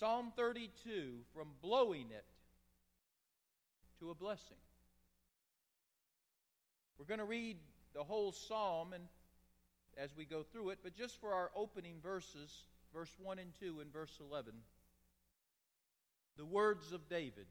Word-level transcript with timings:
Psalm 0.00 0.32
32 0.34 1.18
from 1.34 1.48
blowing 1.60 2.06
it 2.10 2.24
to 3.98 4.10
a 4.10 4.14
blessing. 4.14 4.56
We're 6.98 7.04
going 7.04 7.18
to 7.18 7.26
read 7.26 7.58
the 7.92 8.02
whole 8.02 8.32
psalm 8.32 8.94
and 8.94 9.04
as 9.98 10.16
we 10.16 10.24
go 10.24 10.42
through 10.42 10.70
it, 10.70 10.78
but 10.82 10.96
just 10.96 11.20
for 11.20 11.34
our 11.34 11.50
opening 11.54 11.96
verses, 12.02 12.64
verse 12.94 13.14
1 13.22 13.38
and 13.38 13.50
2 13.60 13.80
and 13.82 13.92
verse 13.92 14.18
11, 14.26 14.54
the 16.38 16.46
words 16.46 16.92
of 16.92 17.06
David. 17.10 17.46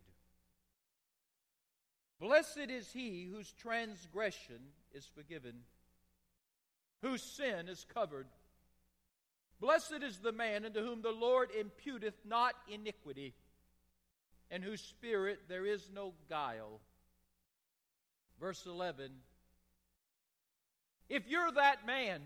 Blessed 2.20 2.70
is 2.70 2.92
he 2.92 3.30
whose 3.32 3.52
transgression 3.52 4.60
is 4.92 5.06
forgiven, 5.06 5.54
whose 7.04 7.22
sin 7.22 7.70
is 7.70 7.86
covered. 7.94 8.26
Blessed 9.60 10.04
is 10.04 10.20
the 10.20 10.32
man 10.32 10.66
unto 10.66 10.84
whom 10.84 11.02
the 11.02 11.12
Lord 11.12 11.50
imputeth 11.52 12.14
not 12.26 12.54
iniquity, 12.72 13.34
and 14.50 14.64
whose 14.64 14.82
spirit 14.82 15.42
there 15.50 15.66
is 15.66 15.90
no 15.94 16.14
guile. 16.30 16.80
Verse 18.40 18.66
11 18.66 19.12
If 21.10 21.28
you're 21.28 21.52
that 21.52 21.86
man, 21.86 22.22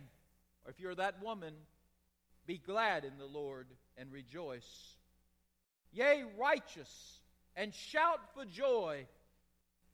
or 0.63 0.71
if 0.71 0.79
you're 0.79 0.95
that 0.95 1.23
woman, 1.23 1.53
be 2.45 2.57
glad 2.57 3.03
in 3.03 3.17
the 3.17 3.25
Lord 3.25 3.67
and 3.97 4.11
rejoice. 4.11 4.95
Yea, 5.91 6.23
righteous, 6.37 7.19
and 7.55 7.73
shout 7.73 8.19
for 8.33 8.45
joy, 8.45 9.05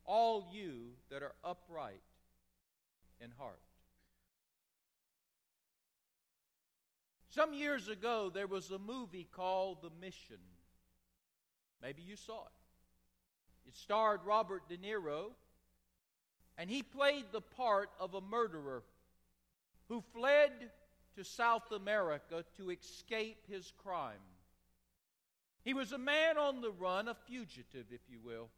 all 0.04 0.48
you 0.52 0.92
that 1.10 1.22
are 1.22 1.34
upright 1.44 2.02
in 3.20 3.30
heart. 3.38 3.60
Some 7.30 7.54
years 7.54 7.86
ago, 7.86 8.28
there 8.32 8.48
was 8.48 8.72
a 8.72 8.78
movie 8.78 9.28
called 9.30 9.82
The 9.82 9.90
Mission. 10.00 10.40
Maybe 11.80 12.02
you 12.02 12.16
saw 12.16 12.40
it. 12.40 13.68
It 13.68 13.76
starred 13.76 14.20
Robert 14.24 14.68
De 14.68 14.76
Niro, 14.76 15.30
and 16.58 16.68
he 16.68 16.82
played 16.82 17.26
the 17.30 17.40
part 17.40 17.90
of 18.00 18.14
a 18.14 18.20
murderer 18.20 18.82
who 19.88 20.02
fled 20.12 20.50
to 21.14 21.22
South 21.22 21.70
America 21.70 22.44
to 22.56 22.70
escape 22.70 23.38
his 23.48 23.72
crime. 23.78 24.18
He 25.62 25.72
was 25.72 25.92
a 25.92 25.98
man 25.98 26.36
on 26.36 26.60
the 26.60 26.72
run, 26.72 27.06
a 27.06 27.14
fugitive, 27.14 27.86
if 27.92 28.00
you 28.08 28.18
will. 28.24 28.48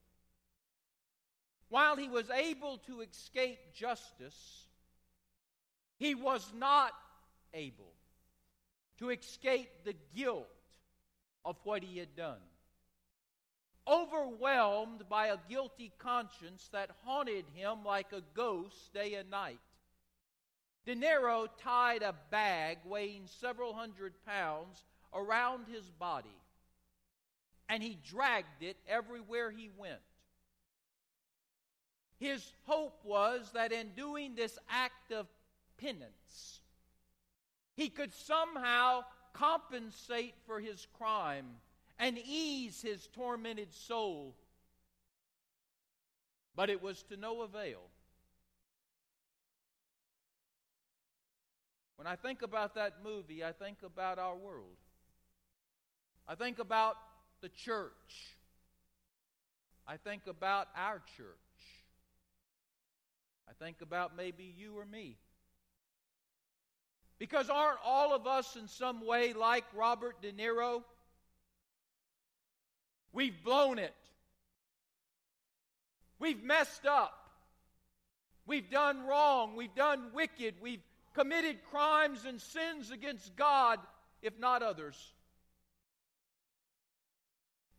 While 1.69 1.97
he 1.97 2.09
was 2.09 2.31
able 2.31 2.79
to 2.87 3.03
escape 3.03 3.59
justice, 3.75 4.67
he 5.99 6.15
was 6.15 6.51
not 6.57 6.93
able 7.53 7.93
to 9.03 9.11
escape 9.11 9.69
the 9.85 9.97
guilt 10.15 10.47
of 11.45 11.57
what 11.65 11.83
he 11.83 11.99
had 11.99 12.15
done. 12.15 12.39
Overwhelmed 13.85 15.09
by 15.09 15.27
a 15.27 15.39
guilty 15.49 15.91
conscience 15.99 16.69
that 16.73 16.89
haunted 17.05 17.45
him 17.53 17.79
like 17.85 18.13
a 18.13 18.23
ghost 18.33 18.95
day 18.95 19.15
and 19.15 19.29
night, 19.29 19.59
De 20.87 20.95
Niro 20.95 21.49
tied 21.61 22.03
a 22.03 22.15
bag 22.31 22.79
weighing 22.85 23.25
several 23.41 23.75
hundred 23.75 24.13
pounds 24.25 24.85
around 25.13 25.67
his 25.67 25.91
body, 25.91 26.29
and 27.69 27.83
he 27.83 27.99
dragged 28.09 28.63
it 28.63 28.77
everywhere 28.87 29.51
he 29.51 29.69
went. 29.77 29.99
His 32.21 32.53
hope 32.67 33.01
was 33.05 33.51
that 33.55 33.73
in 33.73 33.89
doing 33.97 34.37
this 34.37 34.57
act 34.71 35.11
of 35.11 35.27
penance, 35.77 36.61
he 37.75 37.89
could 37.89 38.13
somehow 38.15 39.05
compensate 39.33 40.35
for 40.47 40.61
his 40.61 40.87
crime 40.99 41.47
and 41.99 42.19
ease 42.19 42.83
his 42.83 43.07
tormented 43.09 43.73
soul. 43.73 44.35
But 46.55 46.69
it 46.69 46.83
was 46.83 47.03
to 47.05 47.17
no 47.17 47.43
avail. 47.43 47.81
When 51.97 52.07
I 52.07 52.17
think 52.17 52.43
about 52.43 52.75
that 52.75 52.95
movie, 53.05 53.45
I 53.45 53.53
think 53.53 53.79
about 53.85 54.19
our 54.19 54.37
world. 54.37 54.77
I 56.27 56.35
think 56.35 56.59
about 56.59 56.97
the 57.41 57.49
church. 57.49 58.37
I 59.87 59.97
think 59.97 60.23
about 60.27 60.69
our 60.77 61.01
church. 61.17 61.37
I 63.49 63.53
think 63.65 63.83
about 63.83 64.17
maybe 64.17 64.53
you 64.57 64.79
or 64.79 64.85
me. 64.85 65.17
Because 67.23 67.49
aren't 67.49 67.79
all 67.85 68.13
of 68.13 68.27
us 68.27 68.57
in 68.57 68.67
some 68.67 69.07
way 69.07 69.33
like 69.33 69.63
Robert 69.77 70.21
De 70.23 70.33
Niro? 70.33 70.83
We've 73.13 73.45
blown 73.45 73.79
it. 73.79 73.95
We've 76.19 76.43
messed 76.43 76.85
up. 76.85 77.15
We've 78.45 78.69
done 78.69 79.07
wrong. 79.07 79.55
We've 79.55 79.75
done 79.77 80.11
wicked. 80.13 80.57
We've 80.61 80.83
committed 81.15 81.59
crimes 81.71 82.25
and 82.25 82.41
sins 82.41 82.91
against 82.91 83.37
God, 83.37 83.79
if 84.21 84.37
not 84.41 84.65
others. 84.65 84.97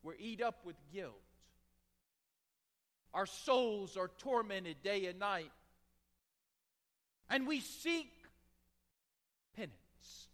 We're 0.03 0.15
eat 0.19 0.41
up 0.41 0.59
with 0.63 0.77
guilt. 0.93 1.19
Our 3.13 3.25
souls 3.25 3.97
are 3.97 4.09
tormented 4.19 4.77
day 4.85 5.07
and 5.07 5.19
night. 5.19 5.51
And 7.29 7.45
we 7.45 7.59
seek 7.59 8.09
penance. 9.55 10.27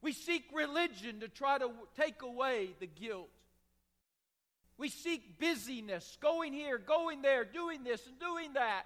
We 0.00 0.12
seek 0.12 0.44
religion 0.52 1.20
to 1.20 1.28
try 1.28 1.58
to 1.58 1.70
take 1.96 2.22
away 2.22 2.70
the 2.80 2.86
guilt. 2.86 3.28
We 4.76 4.88
seek 4.88 5.38
busyness, 5.38 6.18
going 6.20 6.52
here, 6.52 6.78
going 6.78 7.22
there, 7.22 7.44
doing 7.44 7.84
this 7.84 8.04
and 8.06 8.18
doing 8.18 8.54
that 8.54 8.84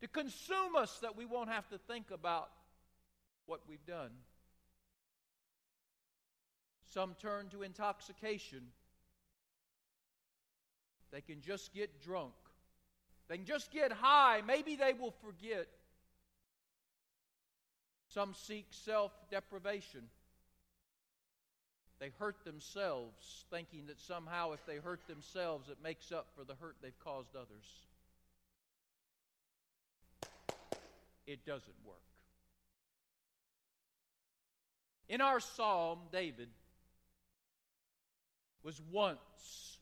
to 0.00 0.08
consume 0.08 0.74
us 0.76 0.98
that 1.02 1.16
we 1.16 1.24
won't 1.24 1.50
have 1.50 1.68
to 1.68 1.78
think 1.78 2.10
about 2.10 2.50
what 3.46 3.60
we've 3.68 3.84
done. 3.86 4.10
Some 6.92 7.14
turn 7.20 7.48
to 7.50 7.62
intoxication. 7.62 8.62
They 11.12 11.20
can 11.20 11.40
just 11.42 11.72
get 11.72 12.02
drunk. 12.02 12.32
They 13.28 13.36
can 13.36 13.46
just 13.46 13.70
get 13.70 13.92
high. 13.92 14.42
Maybe 14.44 14.74
they 14.74 14.92
will 14.92 15.14
forget. 15.24 15.68
Some 18.12 18.34
seek 18.34 18.66
self 18.70 19.12
deprivation. 19.30 20.02
They 22.00 22.10
hurt 22.18 22.44
themselves, 22.44 23.44
thinking 23.50 23.86
that 23.86 24.00
somehow 24.00 24.52
if 24.52 24.64
they 24.66 24.76
hurt 24.76 25.06
themselves, 25.06 25.68
it 25.68 25.76
makes 25.82 26.10
up 26.10 26.28
for 26.34 26.44
the 26.44 26.54
hurt 26.54 26.76
they've 26.82 26.98
caused 27.04 27.36
others. 27.36 27.86
It 31.26 31.44
doesn't 31.44 31.76
work. 31.84 31.98
In 35.08 35.20
our 35.20 35.38
psalm, 35.38 36.00
David 36.10 36.48
was 38.62 38.80
once, 38.90 39.78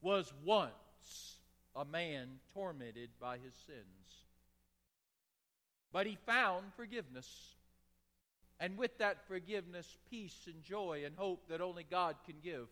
was 0.00 0.32
once 0.44 1.38
a 1.74 1.84
man 1.84 2.28
tormented 2.52 3.10
by 3.20 3.38
his 3.38 3.54
sins. 3.66 4.25
But 5.92 6.06
he 6.06 6.18
found 6.26 6.66
forgiveness. 6.76 7.28
And 8.58 8.78
with 8.78 8.96
that 8.98 9.26
forgiveness, 9.28 9.96
peace 10.10 10.46
and 10.46 10.62
joy 10.62 11.02
and 11.04 11.14
hope 11.16 11.48
that 11.48 11.60
only 11.60 11.84
God 11.88 12.16
can 12.24 12.36
give. 12.42 12.68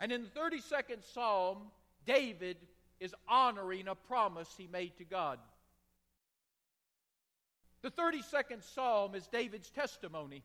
And 0.00 0.12
in 0.12 0.22
the 0.24 0.30
32nd 0.30 1.02
Psalm, 1.12 1.58
David 2.06 2.56
is 3.00 3.14
honoring 3.28 3.88
a 3.88 3.94
promise 3.94 4.48
he 4.56 4.68
made 4.68 4.96
to 4.98 5.04
God. 5.04 5.38
The 7.82 7.90
32nd 7.90 8.62
Psalm 8.62 9.14
is 9.14 9.26
David's 9.26 9.70
testimony. 9.70 10.42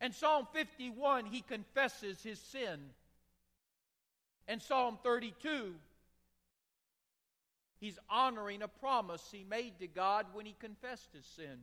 And 0.00 0.14
Psalm 0.14 0.46
51, 0.52 1.26
he 1.26 1.40
confesses 1.40 2.22
his 2.22 2.38
sin. 2.38 2.78
And 4.46 4.62
Psalm 4.62 4.98
32, 5.02 5.74
He's 7.80 7.98
honoring 8.10 8.62
a 8.62 8.68
promise 8.68 9.22
he 9.30 9.44
made 9.48 9.78
to 9.78 9.86
God 9.86 10.26
when 10.32 10.46
he 10.46 10.54
confessed 10.58 11.08
his 11.14 11.24
sin. 11.36 11.60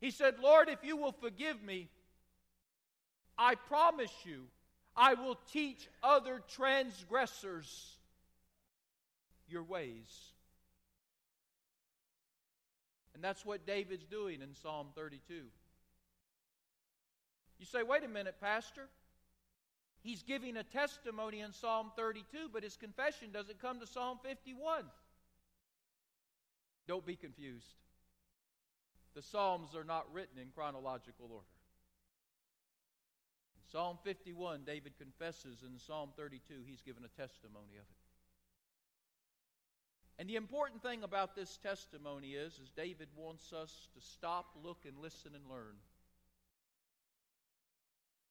He 0.00 0.10
said, 0.10 0.36
Lord, 0.42 0.68
if 0.68 0.82
you 0.82 0.96
will 0.96 1.12
forgive 1.12 1.62
me, 1.62 1.88
I 3.36 3.54
promise 3.54 4.12
you, 4.24 4.44
I 4.96 5.14
will 5.14 5.38
teach 5.52 5.88
other 6.02 6.42
transgressors 6.54 7.96
your 9.48 9.62
ways. 9.62 10.32
And 13.14 13.22
that's 13.22 13.44
what 13.44 13.66
David's 13.66 14.06
doing 14.06 14.40
in 14.40 14.54
Psalm 14.62 14.88
32. 14.96 15.34
You 17.58 17.66
say, 17.66 17.82
wait 17.82 18.02
a 18.02 18.08
minute, 18.08 18.36
Pastor. 18.40 18.88
He's 20.02 20.22
giving 20.22 20.56
a 20.56 20.64
testimony 20.64 21.40
in 21.40 21.52
Psalm 21.52 21.92
32, 21.96 22.48
but 22.52 22.64
his 22.64 22.76
confession 22.76 23.30
doesn't 23.32 23.60
come 23.60 23.78
to 23.78 23.86
Psalm 23.86 24.18
51. 24.24 24.84
Don't 26.86 27.06
be 27.06 27.16
confused. 27.16 27.74
The 29.14 29.22
Psalms 29.22 29.74
are 29.74 29.84
not 29.84 30.06
written 30.12 30.38
in 30.38 30.48
chronological 30.54 31.26
order. 31.30 31.46
Psalm 33.70 33.98
51, 34.04 34.62
David 34.66 34.92
confesses, 34.98 35.62
in 35.66 35.78
Psalm 35.78 36.10
32, 36.16 36.54
he's 36.66 36.82
given 36.82 37.04
a 37.04 37.20
testimony 37.20 37.76
of 37.76 37.84
it. 37.84 38.02
And 40.18 40.28
the 40.28 40.36
important 40.36 40.82
thing 40.82 41.02
about 41.02 41.34
this 41.34 41.56
testimony 41.56 42.34
is, 42.34 42.52
is 42.54 42.70
David 42.76 43.08
wants 43.16 43.52
us 43.52 43.88
to 43.94 44.00
stop, 44.00 44.56
look, 44.62 44.84
and 44.86 44.98
listen 44.98 45.32
and 45.34 45.48
learn. 45.48 45.74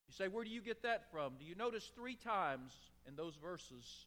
You 0.07 0.13
say, 0.13 0.27
where 0.27 0.43
do 0.43 0.51
you 0.51 0.61
get 0.61 0.83
that 0.83 1.09
from? 1.11 1.33
Do 1.39 1.45
you 1.45 1.55
notice 1.55 1.91
three 1.95 2.15
times 2.15 2.71
in 3.07 3.15
those 3.15 3.35
verses? 3.35 4.05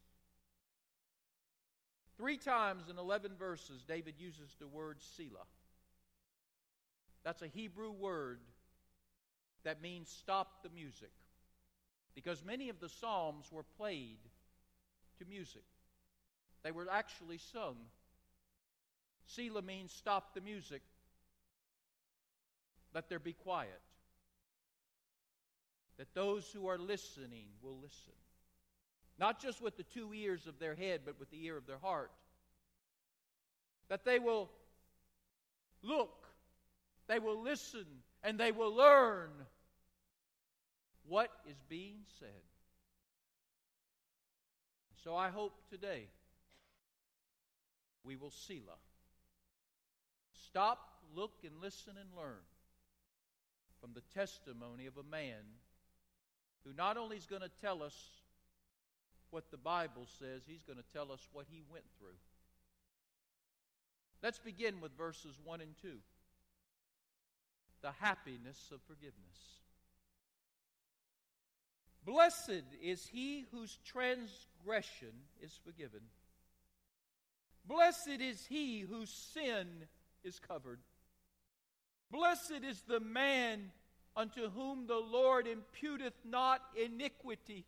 Three 2.17 2.37
times 2.37 2.89
in 2.89 2.99
11 2.99 3.33
verses, 3.39 3.85
David 3.87 4.15
uses 4.19 4.55
the 4.61 4.69
word 4.69 4.99
Selah. 5.17 5.47
That's 7.25 7.43
a 7.43 7.49
Hebrew 7.49 7.91
word 7.91 8.41
that 9.65 9.83
means 9.83 10.09
stop 10.11 10.63
the 10.63 10.69
music. 10.69 11.11
Because 12.15 12.45
many 12.45 12.69
of 12.69 12.79
the 12.79 12.89
Psalms 12.89 13.47
were 13.51 13.65
played 13.77 14.19
to 15.19 15.25
music, 15.25 15.65
they 16.63 16.71
were 16.71 16.87
actually 16.91 17.39
sung. 17.39 17.77
Selah 19.27 19.63
means 19.63 19.93
stop 19.93 20.35
the 20.35 20.41
music, 20.41 20.83
let 22.95 23.09
there 23.09 23.19
be 23.19 23.33
quiet. 23.33 23.81
That 25.99 26.15
those 26.15 26.51
who 26.53 26.67
are 26.69 26.79
listening 26.79 27.47
will 27.63 27.79
listen. 27.81 28.15
Not 29.19 29.41
just 29.41 29.63
with 29.63 29.77
the 29.77 29.85
two 29.85 30.13
ears 30.13 30.47
of 30.47 30.59
their 30.59 30.75
head, 30.75 31.03
but 31.05 31.19
with 31.21 31.31
the 31.31 31.45
ear 31.45 31.57
of 31.57 31.67
their 31.67 31.79
heart. 31.79 32.11
That 33.89 34.05
they 34.05 34.19
will 34.19 34.51
look, 35.83 36.27
they 37.07 37.19
will 37.19 37.41
listen, 37.43 37.85
and 38.23 38.39
they 38.39 38.51
will 38.51 38.75
learn 38.75 39.31
what 41.07 41.31
is 41.49 41.57
being 41.69 42.01
said. 42.19 42.29
So 45.05 45.15
I 45.15 45.29
hope 45.29 45.53
today 45.71 46.09
we 48.05 48.17
will 48.17 48.31
Selah. 48.31 48.81
Stop, 50.47 50.79
look, 51.15 51.33
and 51.45 51.61
listen 51.61 51.95
and 52.01 52.09
learn 52.17 52.41
from 53.81 53.93
the 53.93 54.03
testimony 54.19 54.87
of 54.87 54.97
a 54.97 55.03
man 55.03 55.43
who 56.65 56.73
not 56.73 56.97
only 56.97 57.17
is 57.17 57.27
going 57.27 57.43
to 57.43 57.51
tell 57.61 57.83
us 57.83 57.95
what 59.35 59.51
the 59.51 59.57
Bible 59.57 60.07
says, 60.21 60.43
he's 60.47 60.63
going 60.63 60.79
to 60.79 60.85
tell 60.93 61.11
us 61.11 61.27
what 61.33 61.47
he 61.51 61.61
went 61.69 61.85
through. 61.99 62.15
Let's 64.23 64.39
begin 64.39 64.81
with 64.81 64.97
verses 64.97 65.35
1 65.45 65.61
and 65.61 65.77
2. 65.83 65.89
The 67.83 67.91
happiness 68.01 68.71
of 68.73 68.81
forgiveness. 68.87 69.59
Blessed 72.07 72.63
is 72.81 73.09
he 73.09 73.45
whose 73.51 73.79
transgression 73.85 75.13
is 75.43 75.59
forgiven. 75.65 76.01
Blessed 77.67 78.21
is 78.21 78.47
he 78.47 78.81
whose 78.83 79.11
sin 79.11 79.67
is 80.23 80.39
covered. 80.39 80.79
Blessed 82.13 82.63
is 82.63 82.83
the 82.87 83.01
man 83.01 83.73
unto 84.15 84.49
whom 84.51 84.87
the 84.87 84.95
Lord 84.95 85.49
imputeth 85.49 86.13
not 86.25 86.61
iniquity, 86.81 87.65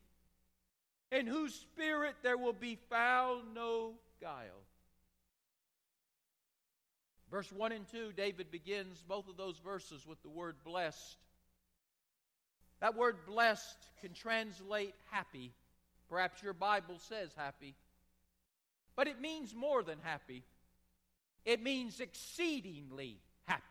in 1.10 1.26
whose 1.26 1.54
spirit 1.54 2.16
there 2.22 2.36
will 2.36 2.52
be 2.52 2.78
found 2.90 3.54
no 3.54 3.92
guile. 4.20 4.62
Verse 7.30 7.50
1 7.52 7.72
and 7.72 7.88
2, 7.88 8.12
David 8.16 8.50
begins 8.50 9.02
both 9.06 9.28
of 9.28 9.36
those 9.36 9.58
verses 9.58 10.06
with 10.06 10.22
the 10.22 10.28
word 10.28 10.56
blessed. 10.64 11.16
That 12.80 12.96
word 12.96 13.16
blessed 13.26 13.78
can 14.00 14.12
translate 14.12 14.94
happy. 15.10 15.52
Perhaps 16.08 16.42
your 16.42 16.52
Bible 16.52 16.98
says 16.98 17.30
happy. 17.36 17.74
But 18.94 19.08
it 19.08 19.20
means 19.20 19.54
more 19.54 19.82
than 19.82 19.98
happy, 20.02 20.44
it 21.44 21.62
means 21.62 22.00
exceedingly 22.00 23.18
happy. 23.44 23.62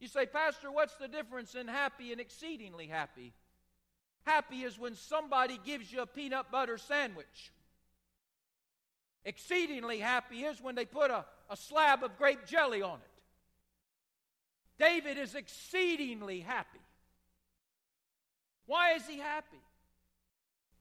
You 0.00 0.08
say, 0.08 0.26
Pastor, 0.26 0.70
what's 0.70 0.96
the 0.96 1.08
difference 1.08 1.54
in 1.54 1.68
happy 1.68 2.12
and 2.12 2.20
exceedingly 2.20 2.86
happy? 2.86 3.32
Happy 4.24 4.62
is 4.62 4.78
when 4.78 4.94
somebody 4.94 5.60
gives 5.64 5.92
you 5.92 6.00
a 6.00 6.06
peanut 6.06 6.50
butter 6.50 6.78
sandwich. 6.78 7.52
Exceedingly 9.24 9.98
happy 9.98 10.44
is 10.44 10.60
when 10.60 10.74
they 10.74 10.84
put 10.84 11.10
a, 11.10 11.24
a 11.50 11.56
slab 11.56 12.02
of 12.02 12.16
grape 12.18 12.46
jelly 12.46 12.82
on 12.82 12.98
it. 12.98 13.14
David 14.78 15.18
is 15.18 15.34
exceedingly 15.34 16.40
happy. 16.40 16.80
Why 18.66 18.92
is 18.92 19.06
he 19.06 19.18
happy? 19.18 19.60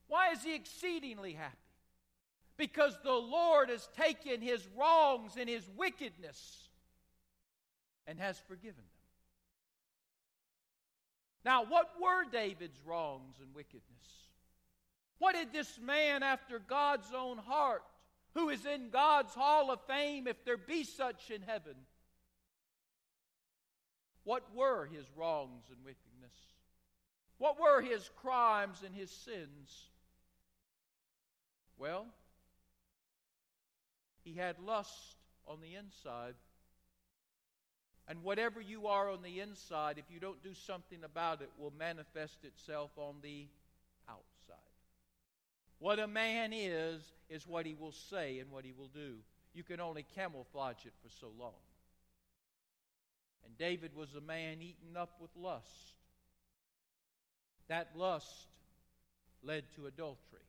Why 0.08 0.32
is 0.32 0.44
he 0.44 0.56
exceedingly 0.56 1.34
happy? 1.34 1.58
Because 2.58 2.98
the 3.04 3.12
Lord 3.12 3.70
has 3.70 3.88
taken 3.98 4.42
his 4.42 4.66
wrongs 4.78 5.34
and 5.38 5.50
his 5.50 5.68
wickedness 5.76 6.70
and 8.08 8.20
has 8.20 8.38
forgiven. 8.48 8.84
Now, 11.46 11.66
what 11.66 11.90
were 12.02 12.24
David's 12.32 12.80
wrongs 12.86 13.36
and 13.42 13.54
wickedness? 13.54 13.84
What 15.20 15.36
did 15.36 15.52
this 15.52 15.80
man 15.80 16.24
after 16.24 16.60
God's 16.60 17.12
own 17.16 17.38
heart, 17.38 17.84
who 18.34 18.50
is 18.50 18.66
in 18.66 18.90
God's 18.90 19.34
hall 19.34 19.72
of 19.72 19.80
fame, 19.88 20.28
if 20.28 20.44
there 20.46 20.58
be 20.58 20.84
such 20.84 21.30
in 21.30 21.42
heaven, 21.42 21.76
what 24.24 24.44
were 24.56 24.86
his 24.86 25.06
wrongs 25.16 25.66
and 25.70 25.84
wickedness? 25.84 26.34
What 27.38 27.60
were 27.60 27.82
his 27.82 28.10
crimes 28.22 28.84
and 28.86 28.96
his 28.96 29.12
sins? 29.12 29.90
Well, 31.78 32.06
he 34.24 34.34
had 34.34 34.60
lust 34.60 35.18
on 35.46 35.60
the 35.60 35.76
inside. 35.76 36.36
And 38.08 38.24
whatever 38.24 38.60
you 38.60 38.88
are 38.88 39.10
on 39.10 39.22
the 39.22 39.40
inside, 39.40 39.98
if 39.98 40.06
you 40.14 40.20
don't 40.20 40.44
do 40.44 40.54
something 40.54 41.04
about 41.04 41.42
it, 41.42 41.50
will 41.58 41.74
manifest 41.78 42.44
itself 42.44 42.92
on 42.98 43.16
the 43.22 43.48
outside. 44.10 44.58
What 45.80 46.00
a 46.00 46.08
man 46.08 46.52
is, 46.54 47.02
is 47.30 47.48
what 47.48 47.66
he 47.66 47.74
will 47.74 47.94
say 48.10 48.40
and 48.40 48.52
what 48.52 48.66
he 48.66 48.74
will 48.78 48.90
do. 48.94 49.16
You 49.54 49.64
can 49.64 49.80
only 49.80 50.06
camouflage 50.16 50.86
it 50.86 50.94
for 51.02 51.10
so 51.20 51.28
long. 51.40 51.54
And 53.46 53.58
David 53.58 53.96
was 53.96 54.14
a 54.16 54.22
man 54.22 54.62
eaten 54.62 54.98
up 54.98 55.18
with 55.20 55.32
lust. 55.36 55.94
That 57.68 57.92
lust 57.96 58.48
led 59.44 59.64
to 59.76 59.86
adultery. 59.86 60.40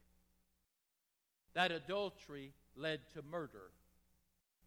That 1.55 1.71
adultery 1.71 2.53
led 2.77 3.01
to 3.15 3.23
murder. 3.23 3.71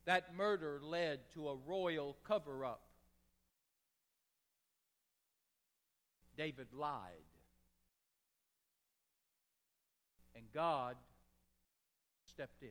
That 0.08 0.34
murder 0.38 0.80
led 0.82 1.20
to 1.34 1.50
a 1.50 1.56
royal 1.68 2.16
cover 2.26 2.64
up. 2.64 2.82
David 6.38 6.68
lied. 6.74 7.12
And 10.34 10.46
God 10.54 10.96
stepped 12.26 12.64
in. 12.64 12.70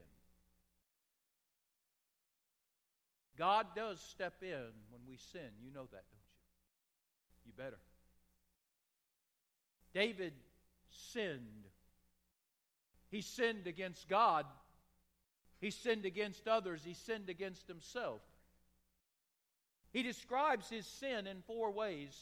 God 3.37 3.67
does 3.77 4.01
step 4.01 4.37
in 4.41 4.71
when 4.89 5.03
we 5.07 5.19
sin. 5.19 5.51
You 5.63 5.71
know 5.75 5.87
that, 5.93 6.05
don't 6.11 6.23
you? 7.45 7.49
You 7.49 7.53
better. 7.55 7.79
David 9.93 10.33
sinned. 11.13 11.67
He 13.11 13.21
sinned 13.21 13.67
against 13.67 14.09
God. 14.09 14.47
He 15.61 15.71
sinned 15.71 16.05
against 16.05 16.47
others. 16.49 16.83
He 16.85 16.95
sinned 16.95 17.29
against 17.29 17.67
himself. 17.67 18.21
He 19.93 20.03
describes 20.03 20.69
his 20.69 20.87
sin 20.87 21.27
in 21.27 21.43
four 21.47 21.71
ways. 21.71 22.15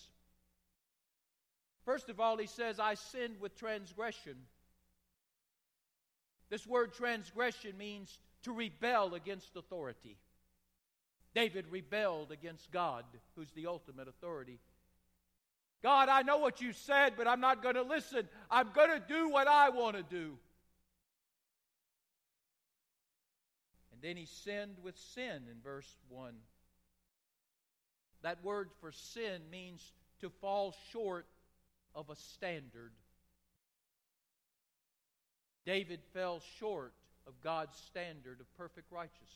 First 1.84 2.08
of 2.08 2.20
all, 2.20 2.36
he 2.36 2.46
says, 2.46 2.78
I 2.78 2.94
sinned 2.94 3.40
with 3.40 3.56
transgression. 3.56 4.36
This 6.50 6.66
word 6.66 6.94
transgression 6.94 7.76
means 7.76 8.18
to 8.44 8.52
rebel 8.52 9.14
against 9.14 9.56
authority. 9.56 10.16
David 11.34 11.66
rebelled 11.68 12.30
against 12.30 12.70
God, 12.70 13.04
who's 13.34 13.50
the 13.52 13.66
ultimate 13.66 14.06
authority. 14.06 14.60
God, 15.82 16.08
I 16.08 16.22
know 16.22 16.38
what 16.38 16.60
you 16.60 16.72
said, 16.72 17.14
but 17.16 17.26
I'm 17.26 17.40
not 17.40 17.62
going 17.62 17.74
to 17.74 17.82
listen. 17.82 18.28
I'm 18.50 18.70
going 18.72 18.90
to 18.90 19.02
do 19.06 19.28
what 19.28 19.48
I 19.48 19.70
want 19.70 19.96
to 19.96 20.02
do. 20.02 20.38
Then 24.04 24.18
he 24.18 24.26
sinned 24.26 24.76
with 24.82 24.98
sin 24.98 25.44
in 25.50 25.62
verse 25.62 25.90
1. 26.10 26.34
That 28.22 28.44
word 28.44 28.68
for 28.80 28.92
sin 28.92 29.40
means 29.50 29.92
to 30.20 30.28
fall 30.28 30.74
short 30.92 31.26
of 31.94 32.10
a 32.10 32.16
standard. 32.16 32.92
David 35.64 36.00
fell 36.12 36.42
short 36.58 36.92
of 37.26 37.32
God's 37.42 37.76
standard 37.78 38.40
of 38.40 38.56
perfect 38.58 38.92
righteousness. 38.92 39.30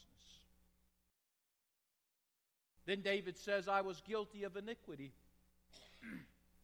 Then 2.85 3.01
David 3.01 3.39
says, 3.39 3.69
I 3.69 3.81
was 3.81 4.03
guilty 4.07 4.45
of 4.45 4.57
iniquity. 4.57 5.13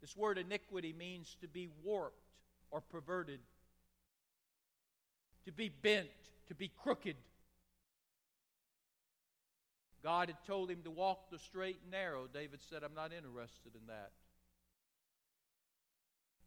This 0.00 0.14
word 0.18 0.36
iniquity 0.36 0.92
means 0.92 1.34
to 1.40 1.48
be 1.48 1.70
warped 1.82 2.20
or 2.70 2.82
perverted, 2.82 3.40
to 5.46 5.52
be 5.52 5.70
bent, 5.70 6.10
to 6.48 6.54
be 6.54 6.70
crooked. 6.82 7.16
God 10.04 10.28
had 10.28 10.36
told 10.46 10.70
him 10.70 10.82
to 10.84 10.90
walk 10.90 11.30
the 11.30 11.38
straight 11.38 11.78
and 11.82 11.90
narrow. 11.90 12.28
David 12.32 12.60
said, 12.68 12.82
I'm 12.84 12.94
not 12.94 13.10
interested 13.12 13.74
in 13.74 13.86
that. 13.88 14.12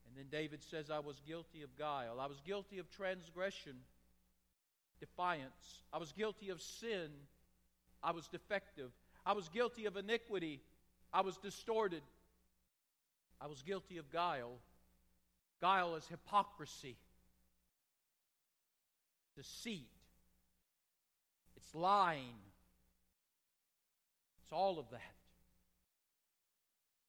And 0.08 0.16
then 0.16 0.26
David 0.32 0.62
says, 0.62 0.92
I 0.92 1.00
was 1.00 1.20
guilty 1.28 1.64
of 1.64 1.76
guile. 1.76 2.20
I 2.22 2.28
was 2.28 2.40
guilty 2.46 2.78
of 2.78 2.90
transgression, 2.92 3.74
defiance. 5.00 5.82
I 5.92 5.98
was 5.98 6.12
guilty 6.12 6.50
of 6.50 6.62
sin. 6.62 7.10
I 8.04 8.12
was 8.12 8.28
defective. 8.28 8.92
I 9.26 9.34
was 9.34 9.50
guilty 9.50 9.88
of 9.88 9.98
iniquity. 9.98 10.62
I 11.12 11.22
was 11.22 11.38
distorted. 11.38 12.04
I 13.42 13.48
was 13.48 13.64
guilty 13.64 13.98
of 13.98 14.12
guile. 14.12 14.60
Guile 15.60 15.96
is 15.96 16.06
hypocrisy, 16.08 16.96
deceit, 19.36 19.90
it's 21.56 21.74
lying. 21.74 22.36
It's 24.48 24.54
all 24.54 24.80
of 24.80 24.90
that. 24.92 25.02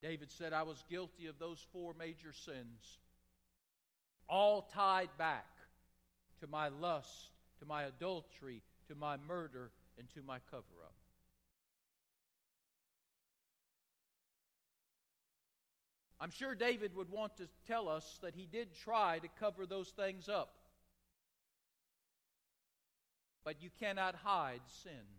David 0.01 0.29
said, 0.29 0.51
I 0.51 0.63
was 0.63 0.83
guilty 0.89 1.27
of 1.27 1.39
those 1.39 1.65
four 1.71 1.93
major 1.97 2.33
sins, 2.33 2.97
all 4.27 4.63
tied 4.73 5.09
back 5.17 5.47
to 6.41 6.47
my 6.47 6.67
lust, 6.67 7.31
to 7.59 7.65
my 7.65 7.83
adultery, 7.83 8.61
to 8.89 8.95
my 8.95 9.15
murder, 9.25 9.71
and 9.97 10.09
to 10.15 10.21
my 10.21 10.39
cover 10.51 10.65
up. 10.83 10.93
I'm 16.19 16.31
sure 16.31 16.55
David 16.55 16.93
would 16.93 17.09
want 17.09 17.37
to 17.37 17.47
tell 17.65 17.87
us 17.87 18.19
that 18.21 18.35
he 18.35 18.49
did 18.51 18.75
try 18.83 19.19
to 19.19 19.29
cover 19.39 19.65
those 19.65 19.87
things 19.91 20.27
up. 20.27 20.51
But 23.45 23.63
you 23.63 23.69
cannot 23.79 24.15
hide 24.15 24.59
sin. 24.83 25.18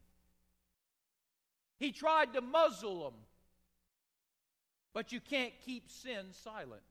He 1.81 1.93
tried 1.93 2.35
to 2.35 2.43
muzzle 2.43 3.05
them, 3.05 3.19
but 4.93 5.13
you 5.13 5.21
can't 5.21 5.55
keep 5.65 5.91
sin 5.91 6.27
silent. 6.33 6.83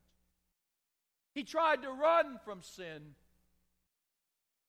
He 1.35 1.43
tried 1.43 1.83
to 1.83 1.91
run 1.91 2.39
from 2.43 2.63
sin, 2.63 3.13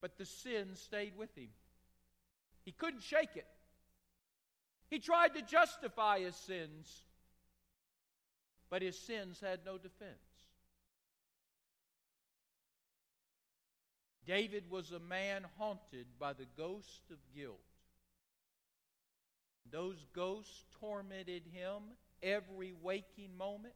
but 0.03 0.19
the 0.19 0.27
sin 0.27 0.77
stayed 0.77 1.17
with 1.17 1.35
him. 1.35 1.49
He 2.67 2.73
couldn't 2.73 3.03
shake 3.03 3.35
it. 3.35 3.47
He 4.91 4.99
tried 4.99 5.35
to 5.37 5.43
justify 5.43 6.21
his 6.21 6.37
sins, 6.37 7.03
but 8.69 8.83
his 8.83 8.99
sins 8.99 9.41
had 9.41 9.61
no 9.65 9.79
defense. 9.79 10.13
David 14.27 14.65
was 14.69 14.93
a 14.93 15.01
man 15.01 15.47
haunted 15.57 16.07
by 16.19 16.35
the 16.35 16.47
ghost 16.59 17.01
of 17.11 17.17
guilt. 17.35 17.70
Those 19.71 20.05
ghosts 20.15 20.65
tormented 20.81 21.43
him 21.53 21.83
every 22.23 22.73
waking 22.83 23.37
moment, 23.37 23.75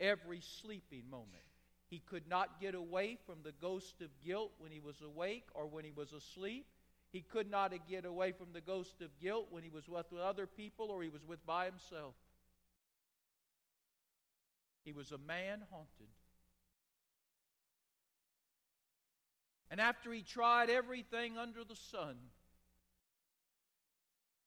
every 0.00 0.40
sleeping 0.40 1.04
moment. 1.10 1.42
He 1.88 2.00
could 2.00 2.28
not 2.28 2.60
get 2.60 2.74
away 2.74 3.16
from 3.26 3.36
the 3.42 3.52
ghost 3.52 4.00
of 4.00 4.08
guilt 4.24 4.52
when 4.58 4.72
he 4.72 4.80
was 4.80 5.00
awake 5.02 5.46
or 5.54 5.66
when 5.66 5.84
he 5.84 5.92
was 5.92 6.12
asleep. 6.12 6.66
He 7.12 7.22
could 7.22 7.50
not 7.50 7.72
get 7.88 8.04
away 8.04 8.32
from 8.32 8.48
the 8.52 8.60
ghost 8.60 9.00
of 9.00 9.08
guilt 9.20 9.46
when 9.50 9.62
he 9.62 9.70
was 9.70 9.88
with 9.88 10.06
other 10.20 10.46
people 10.46 10.90
or 10.90 11.02
he 11.02 11.08
was 11.08 11.24
with 11.24 11.44
by 11.46 11.66
himself. 11.66 12.14
He 14.84 14.92
was 14.92 15.12
a 15.12 15.18
man 15.18 15.62
haunted. 15.70 16.08
And 19.70 19.80
after 19.80 20.12
he 20.12 20.22
tried 20.22 20.70
everything 20.70 21.38
under 21.38 21.64
the 21.64 21.76
sun, 21.76 22.16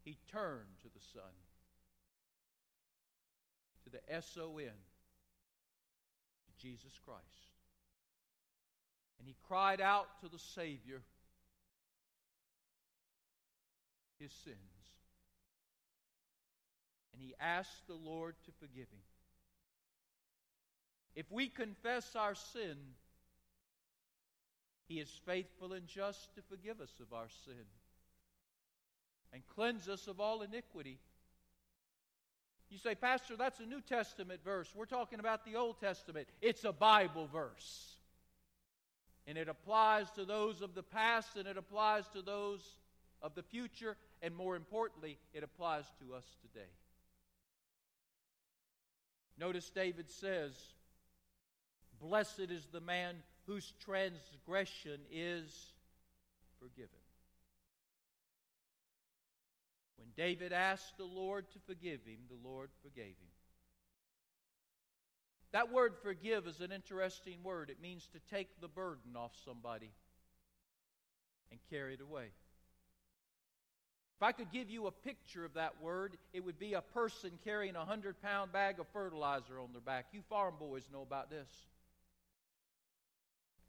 he 0.03 0.17
turned 0.31 0.79
to 0.81 0.87
the 0.87 1.05
Son, 1.13 1.31
to 3.83 3.89
the 3.89 4.13
S 4.13 4.37
O 4.39 4.57
N, 4.57 4.67
to 4.67 6.61
Jesus 6.61 6.99
Christ. 7.05 7.23
And 9.19 9.27
he 9.27 9.35
cried 9.47 9.81
out 9.81 10.07
to 10.21 10.29
the 10.29 10.39
Savior 10.39 11.01
his 14.19 14.31
sins. 14.43 14.57
And 17.13 17.21
he 17.21 17.33
asked 17.39 17.87
the 17.87 17.95
Lord 17.95 18.35
to 18.45 18.51
forgive 18.59 18.87
him. 18.89 19.03
If 21.15 21.29
we 21.31 21.49
confess 21.49 22.15
our 22.15 22.35
sin, 22.35 22.77
He 24.87 24.99
is 24.99 25.09
faithful 25.25 25.73
and 25.73 25.85
just 25.85 26.33
to 26.35 26.41
forgive 26.41 26.81
us 26.81 26.93
of 26.99 27.13
our 27.13 27.27
sin 27.45 27.65
and 29.33 29.41
cleanse 29.55 29.87
us 29.87 30.07
of 30.07 30.19
all 30.19 30.41
iniquity. 30.41 30.99
You 32.69 32.77
say, 32.77 32.93
Pastor, 32.95 33.35
that's 33.35 33.59
a 33.59 33.65
New 33.65 33.81
Testament 33.81 34.41
verse. 34.43 34.69
We're 34.75 34.85
talking 34.85 35.19
about 35.19 35.43
the 35.43 35.55
Old 35.55 35.79
Testament. 35.79 36.27
It's 36.41 36.63
a 36.63 36.71
Bible 36.71 37.27
verse. 37.31 37.95
And 39.25 39.37
it 39.37 39.49
applies 39.49 40.09
to 40.11 40.25
those 40.25 40.61
of 40.61 40.75
the 40.75 40.83
past 40.83 41.35
and 41.35 41.47
it 41.47 41.57
applies 41.57 42.07
to 42.09 42.21
those 42.21 42.61
of 43.21 43.33
the 43.35 43.43
future. 43.43 43.97
And 44.21 44.35
more 44.35 44.55
importantly, 44.55 45.17
it 45.33 45.43
applies 45.43 45.85
to 45.99 46.13
us 46.13 46.25
today. 46.41 46.69
Notice 49.39 49.69
David 49.69 50.11
says, 50.11 50.51
Blessed 52.01 52.49
is 52.49 52.67
the 52.71 52.81
man 52.81 53.15
whose 53.45 53.73
transgression 53.83 54.99
is 55.11 55.73
forgiven. 56.59 56.89
David 60.19 60.51
asked 60.51 60.97
the 60.97 61.05
Lord 61.05 61.49
to 61.51 61.59
forgive 61.65 62.01
him, 62.05 62.17
the 62.27 62.45
Lord 62.45 62.71
forgave 62.83 63.05
him. 63.05 63.31
That 65.53 65.71
word 65.71 65.93
forgive 66.03 66.45
is 66.45 66.59
an 66.59 66.73
interesting 66.73 67.37
word. 67.41 67.69
It 67.69 67.81
means 67.81 68.09
to 68.11 68.35
take 68.35 68.59
the 68.59 68.67
burden 68.67 69.15
off 69.15 69.31
somebody 69.45 69.93
and 71.51 71.59
carry 71.69 71.93
it 71.93 72.01
away. 72.01 72.25
If 74.17 74.23
I 74.23 74.33
could 74.33 74.51
give 74.51 74.69
you 74.69 74.87
a 74.87 74.91
picture 74.91 75.45
of 75.45 75.53
that 75.53 75.81
word, 75.81 76.17
it 76.33 76.43
would 76.43 76.59
be 76.59 76.73
a 76.73 76.81
person 76.81 77.31
carrying 77.45 77.77
a 77.77 77.79
100 77.79 78.21
pound 78.21 78.51
bag 78.51 78.81
of 78.81 78.87
fertilizer 78.91 79.57
on 79.57 79.69
their 79.71 79.79
back. 79.79 80.07
You 80.11 80.21
farm 80.27 80.55
boys 80.59 80.83
know 80.91 81.01
about 81.01 81.29
this. 81.29 81.49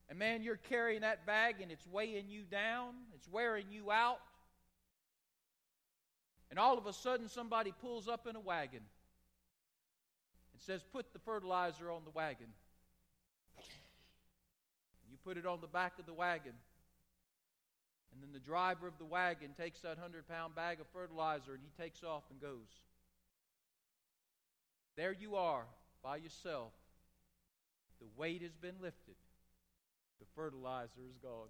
And 0.08 0.18
man, 0.18 0.42
you're 0.42 0.56
carrying 0.56 1.02
that 1.02 1.26
bag 1.26 1.60
and 1.62 1.70
it's 1.70 1.86
weighing 1.86 2.28
you 2.28 2.42
down, 2.42 2.94
it's 3.14 3.28
wearing 3.28 3.66
you 3.70 3.92
out. 3.92 4.18
And 6.50 6.58
all 6.58 6.76
of 6.76 6.86
a 6.86 6.92
sudden, 6.92 7.28
somebody 7.28 7.72
pulls 7.80 8.08
up 8.08 8.26
in 8.26 8.36
a 8.36 8.40
wagon 8.40 8.82
and 10.52 10.62
says, 10.62 10.82
Put 10.92 11.12
the 11.12 11.18
fertilizer 11.20 11.90
on 11.90 12.02
the 12.04 12.10
wagon. 12.10 12.48
You 15.10 15.16
put 15.24 15.36
it 15.36 15.46
on 15.46 15.60
the 15.60 15.66
back 15.66 15.98
of 15.98 16.06
the 16.06 16.12
wagon. 16.12 16.52
And 18.12 18.22
then 18.22 18.32
the 18.32 18.40
driver 18.40 18.88
of 18.88 18.98
the 18.98 19.04
wagon 19.04 19.50
takes 19.56 19.80
that 19.80 19.96
100 19.96 20.28
pound 20.28 20.54
bag 20.54 20.80
of 20.80 20.86
fertilizer 20.92 21.52
and 21.52 21.60
he 21.62 21.82
takes 21.82 22.02
off 22.02 22.24
and 22.30 22.40
goes. 22.40 22.68
There 24.96 25.12
you 25.12 25.36
are 25.36 25.64
by 26.02 26.16
yourself. 26.16 26.72
The 28.00 28.08
weight 28.16 28.42
has 28.42 28.56
been 28.56 28.74
lifted 28.82 29.14
the 30.20 30.26
fertilizer 30.36 31.00
is 31.08 31.16
gone. 31.22 31.48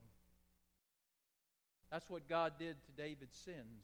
That's 1.90 2.08
what 2.08 2.28
God 2.28 2.52
did 2.58 2.76
to 2.84 3.02
David's 3.02 3.36
sins. 3.36 3.82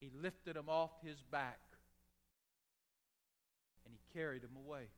He 0.00 0.10
lifted 0.20 0.56
them 0.56 0.68
off 0.68 0.90
his 1.04 1.20
back 1.30 1.60
and 3.84 3.94
he 3.94 4.18
carried 4.18 4.42
them 4.42 4.56
away. 4.56 4.88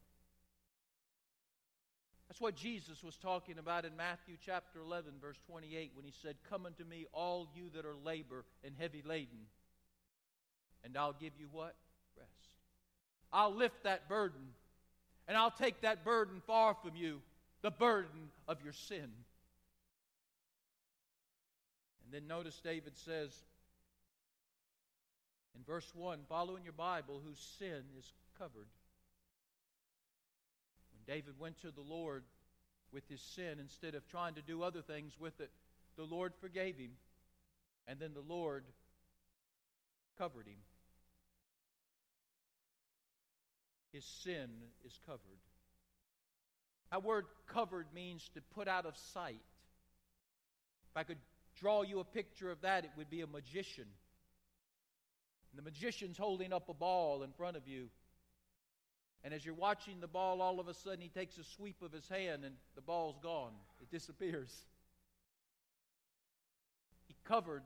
That's 2.28 2.40
what 2.40 2.54
Jesus 2.54 3.02
was 3.02 3.16
talking 3.16 3.58
about 3.58 3.84
in 3.84 3.94
Matthew 3.94 4.36
chapter 4.42 4.80
11, 4.80 5.12
verse 5.20 5.36
28, 5.46 5.90
when 5.94 6.06
he 6.06 6.12
said, 6.22 6.36
Come 6.48 6.64
unto 6.64 6.84
me, 6.84 7.06
all 7.12 7.48
you 7.54 7.64
that 7.74 7.84
are 7.84 7.96
labor 8.04 8.44
and 8.64 8.74
heavy 8.78 9.02
laden, 9.04 9.46
and 10.82 10.96
I'll 10.96 11.12
give 11.12 11.32
you 11.38 11.48
what? 11.52 11.74
Rest. 12.16 12.56
I'll 13.32 13.54
lift 13.54 13.82
that 13.84 14.08
burden, 14.08 14.40
and 15.28 15.36
I'll 15.36 15.50
take 15.50 15.82
that 15.82 16.06
burden 16.06 16.40
far 16.46 16.74
from 16.82 16.96
you 16.96 17.20
the 17.60 17.70
burden 17.70 18.30
of 18.48 18.58
your 18.62 18.72
sin. 18.72 19.10
And 22.04 22.12
then 22.12 22.26
notice 22.26 22.60
David 22.62 22.96
says 22.96 23.32
in 25.56 25.64
verse 25.64 25.90
1, 25.94 26.20
following 26.28 26.64
your 26.64 26.72
Bible, 26.72 27.20
whose 27.24 27.40
sin 27.58 27.82
is 27.98 28.12
covered. 28.38 28.68
When 30.92 31.14
David 31.14 31.38
went 31.38 31.60
to 31.62 31.70
the 31.70 31.80
Lord 31.80 32.24
with 32.92 33.08
his 33.08 33.20
sin, 33.20 33.58
instead 33.60 33.94
of 33.94 34.06
trying 34.08 34.34
to 34.34 34.42
do 34.42 34.62
other 34.62 34.82
things 34.82 35.12
with 35.18 35.40
it, 35.40 35.50
the 35.96 36.04
Lord 36.04 36.32
forgave 36.40 36.76
him, 36.76 36.92
and 37.86 37.98
then 37.98 38.14
the 38.14 38.20
Lord 38.20 38.64
covered 40.18 40.46
him. 40.46 40.58
his 43.92 44.04
sin 44.24 44.48
is 44.84 44.98
covered. 45.06 45.20
That 46.90 47.04
word 47.04 47.26
covered 47.46 47.86
means 47.94 48.28
to 48.34 48.40
put 48.54 48.68
out 48.68 48.86
of 48.86 48.96
sight. 49.12 49.40
If 50.90 50.96
I 50.96 51.04
could 51.04 51.18
draw 51.60 51.82
you 51.82 52.00
a 52.00 52.04
picture 52.04 52.50
of 52.50 52.62
that, 52.62 52.84
it 52.84 52.90
would 52.96 53.10
be 53.10 53.20
a 53.20 53.26
magician. 53.26 53.86
And 55.52 55.58
the 55.58 55.62
magician's 55.62 56.16
holding 56.16 56.52
up 56.52 56.68
a 56.68 56.74
ball 56.74 57.22
in 57.22 57.30
front 57.32 57.56
of 57.56 57.68
you. 57.68 57.88
And 59.22 59.32
as 59.32 59.44
you're 59.44 59.54
watching 59.54 60.00
the 60.00 60.08
ball, 60.08 60.40
all 60.40 60.58
of 60.58 60.66
a 60.66 60.74
sudden 60.74 61.00
he 61.00 61.08
takes 61.08 61.38
a 61.38 61.44
sweep 61.44 61.82
of 61.82 61.92
his 61.92 62.08
hand 62.08 62.44
and 62.44 62.54
the 62.74 62.80
ball's 62.80 63.18
gone. 63.22 63.52
It 63.80 63.90
disappears. 63.90 64.52
He 67.06 67.14
covered 67.24 67.62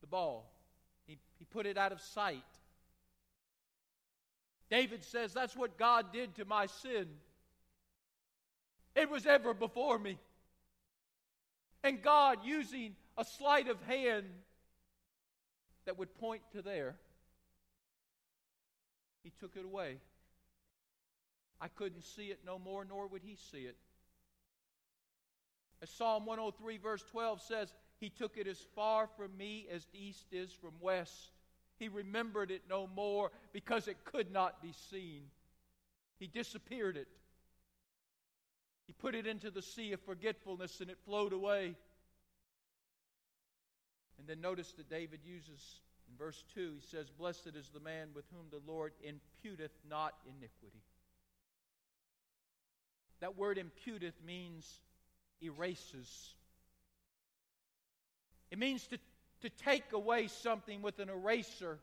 the 0.00 0.06
ball, 0.06 0.50
he, 1.06 1.18
he 1.38 1.44
put 1.44 1.66
it 1.66 1.76
out 1.76 1.92
of 1.92 2.00
sight. 2.00 2.42
David 4.70 5.04
says, 5.04 5.32
That's 5.32 5.56
what 5.56 5.78
God 5.78 6.12
did 6.12 6.34
to 6.36 6.44
my 6.44 6.66
sin. 6.66 7.06
It 8.94 9.10
was 9.10 9.26
ever 9.26 9.54
before 9.54 9.98
me. 9.98 10.18
And 11.84 12.02
God, 12.02 12.38
using 12.44 12.96
a 13.16 13.24
sleight 13.24 13.68
of 13.68 13.80
hand 13.82 14.26
that 15.84 15.98
would 15.98 16.14
point 16.16 16.42
to 16.52 16.62
there, 16.62 16.96
He 19.26 19.32
took 19.40 19.56
it 19.56 19.64
away. 19.64 19.96
I 21.60 21.66
couldn't 21.66 22.04
see 22.04 22.26
it 22.26 22.38
no 22.46 22.60
more, 22.60 22.84
nor 22.84 23.08
would 23.08 23.22
He 23.24 23.36
see 23.50 23.62
it. 23.62 23.74
As 25.82 25.90
Psalm 25.90 26.26
103, 26.26 26.78
verse 26.78 27.02
12 27.10 27.42
says, 27.42 27.74
He 27.98 28.08
took 28.08 28.36
it 28.36 28.46
as 28.46 28.64
far 28.76 29.08
from 29.16 29.36
me 29.36 29.66
as 29.74 29.84
east 29.92 30.26
is 30.30 30.52
from 30.52 30.74
west. 30.80 31.32
He 31.76 31.88
remembered 31.88 32.52
it 32.52 32.62
no 32.70 32.88
more 32.94 33.32
because 33.52 33.88
it 33.88 34.04
could 34.04 34.30
not 34.30 34.62
be 34.62 34.72
seen. 34.90 35.22
He 36.20 36.28
disappeared 36.28 36.96
it. 36.96 37.08
He 38.86 38.92
put 38.92 39.16
it 39.16 39.26
into 39.26 39.50
the 39.50 39.60
sea 39.60 39.92
of 39.92 40.00
forgetfulness 40.02 40.80
and 40.80 40.88
it 40.88 40.98
flowed 41.04 41.32
away. 41.32 41.74
And 44.20 44.28
then 44.28 44.40
notice 44.40 44.70
that 44.74 44.88
David 44.88 45.18
uses 45.24 45.80
in 46.10 46.16
verse 46.16 46.42
2, 46.54 46.74
he 46.80 46.86
says, 46.86 47.10
Blessed 47.10 47.52
is 47.54 47.68
the 47.72 47.80
man 47.80 48.08
with 48.14 48.24
whom 48.32 48.46
the 48.50 48.70
Lord 48.70 48.92
imputeth 49.04 49.70
not 49.88 50.14
iniquity. 50.26 50.82
That 53.20 53.36
word 53.36 53.58
imputeth 53.58 54.12
means 54.24 54.66
erases. 55.40 56.34
It 58.50 58.58
means 58.58 58.86
to, 58.88 58.98
to 59.42 59.50
take 59.64 59.92
away 59.92 60.28
something 60.28 60.82
with 60.82 60.98
an 60.98 61.08
eraser 61.08 61.78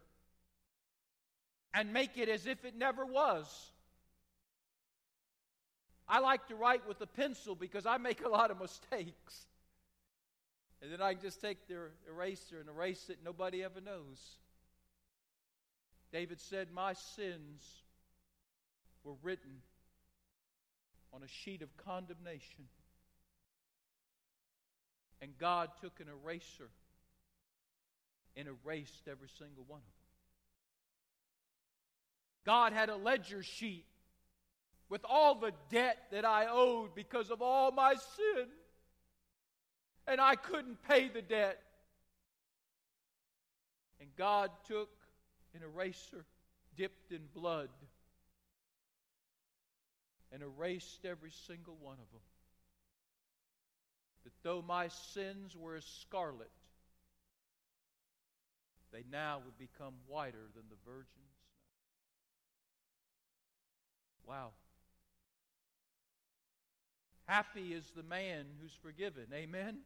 and 1.73 1.91
make 1.91 2.17
it 2.17 2.29
as 2.29 2.45
if 2.45 2.63
it 2.65 2.75
never 2.77 3.05
was. 3.05 3.45
I 6.07 6.19
like 6.19 6.47
to 6.47 6.55
write 6.55 6.87
with 6.87 7.01
a 7.01 7.07
pencil 7.07 7.55
because 7.55 7.85
I 7.85 7.97
make 7.97 8.23
a 8.23 8.29
lot 8.29 8.51
of 8.51 8.59
mistakes. 8.59 9.47
And 10.83 10.91
then 10.91 11.01
I 11.01 11.13
can 11.13 11.21
just 11.21 11.39
take 11.39 11.65
the 11.69 11.75
eraser 12.09 12.59
and 12.59 12.67
erase 12.67 13.09
it, 13.09 13.19
nobody 13.23 13.63
ever 13.63 13.79
knows. 13.79 14.19
David 16.11 16.41
said, 16.41 16.67
My 16.73 16.91
sins 16.91 17.63
were 19.05 19.13
written 19.23 19.61
on 21.13 21.23
a 21.23 21.27
sheet 21.27 21.61
of 21.61 21.69
condemnation. 21.77 22.65
And 25.21 25.31
God 25.37 25.69
took 25.79 26.01
an 26.01 26.07
eraser 26.09 26.69
and 28.35 28.49
erased 28.49 29.07
every 29.09 29.29
single 29.39 29.63
one 29.65 29.79
of 29.79 29.85
them. 29.85 29.93
God 32.45 32.73
had 32.73 32.89
a 32.89 32.97
ledger 32.97 33.41
sheet 33.41 33.85
with 34.89 35.05
all 35.07 35.35
the 35.35 35.53
debt 35.69 35.97
that 36.11 36.25
I 36.25 36.47
owed 36.49 36.93
because 36.93 37.31
of 37.31 37.41
all 37.41 37.71
my 37.71 37.93
sin. 37.93 38.47
And 40.07 40.19
I 40.19 40.35
couldn't 40.35 40.81
pay 40.87 41.07
the 41.07 41.21
debt. 41.21 41.59
And 43.99 44.09
God 44.17 44.51
took 44.67 44.89
an 45.55 45.61
eraser 45.63 46.25
dipped 46.75 47.11
in 47.11 47.21
blood 47.33 47.69
and 50.31 50.41
erased 50.41 51.05
every 51.05 51.31
single 51.47 51.77
one 51.79 51.93
of 51.93 52.11
them. 52.11 52.21
That 54.23 54.33
though 54.41 54.63
my 54.65 54.87
sins 54.87 55.55
were 55.55 55.75
as 55.75 55.85
scarlet, 55.85 56.49
they 58.91 59.03
now 59.11 59.41
would 59.45 59.57
become 59.57 59.93
whiter 60.07 60.47
than 60.55 60.63
the 60.69 60.75
virgin 60.85 61.07
snow. 64.25 64.33
Wow. 64.33 64.51
Happy 67.25 67.73
is 67.73 67.91
the 67.95 68.03
man 68.03 68.45
who's 68.61 68.77
forgiven. 68.81 69.25
Amen? 69.33 69.77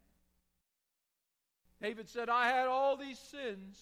David 1.81 2.09
said, 2.09 2.29
I 2.29 2.47
had 2.49 2.67
all 2.67 2.97
these 2.97 3.19
sins. 3.19 3.77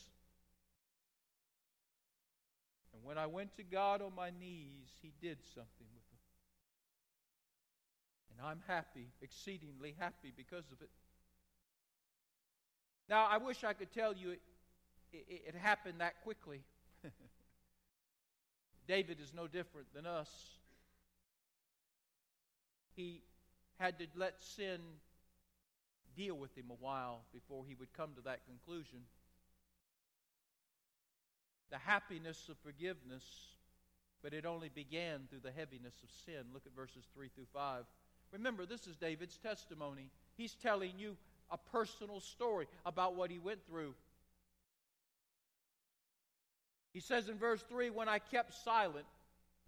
And 2.94 3.04
when 3.04 3.18
I 3.18 3.26
went 3.26 3.56
to 3.58 3.64
God 3.64 4.02
on 4.02 4.14
my 4.16 4.32
knees, 4.40 4.90
He 5.02 5.14
did 5.22 5.38
something 5.54 5.88
with 5.94 6.10
them. 6.10 6.20
And 8.32 8.46
I'm 8.46 8.62
happy, 8.68 9.08
exceedingly 9.22 9.96
happy 9.98 10.34
because 10.36 10.66
of 10.72 10.82
it. 10.82 10.90
Now, 13.08 13.28
I 13.30 13.38
wish 13.38 13.64
I 13.64 13.74
could 13.74 13.94
tell 13.94 14.14
you 14.14 14.32
it, 14.32 14.42
it, 15.14 15.44
it 15.48 15.56
happened 15.56 15.96
that 16.00 16.22
quickly. 16.24 16.62
David 18.88 19.20
is 19.22 19.34
no 19.34 19.48
different 19.48 19.94
than 19.94 20.06
us. 20.06 20.30
He 22.96 23.22
had 23.80 24.00
to 24.00 24.08
let 24.16 24.40
sin 24.42 24.80
deal 26.15 26.36
with 26.36 26.56
him 26.58 26.65
a 26.69 26.84
while 26.84 27.21
before 27.34 27.63
he 27.67 27.75
would 27.75 27.93
come 27.93 28.12
to 28.15 28.21
that 28.21 28.45
conclusion. 28.45 28.99
The 31.71 31.78
happiness 31.78 32.47
of 32.49 32.58
forgiveness, 32.60 33.23
but 34.23 34.34
it 34.34 34.45
only 34.45 34.69
began 34.69 35.21
through 35.30 35.41
the 35.43 35.51
heaviness 35.51 35.95
of 36.04 36.10
sin. 36.25 36.45
Look 36.54 36.65
at 36.65 36.75
verses 36.75 37.06
3 37.13 37.30
through 37.36 37.47
5. 37.54 37.86
Remember, 38.32 38.65
this 38.65 38.88
is 38.88 38.95
David's 38.95 39.38
testimony. 39.38 40.10
He's 40.36 40.56
telling 40.56 40.93
you 40.97 41.17
a 41.51 41.58
personal 41.58 42.19
story 42.19 42.67
about 42.86 43.15
what 43.15 43.32
he 43.32 43.39
went 43.39 43.65
through. 43.67 43.93
He 46.93 47.01
says 47.01 47.30
in 47.30 47.38
verse 47.38 47.62
3 47.69 47.89
When 47.89 48.10
I 48.10 48.19
kept 48.19 48.54
silent, 48.63 49.06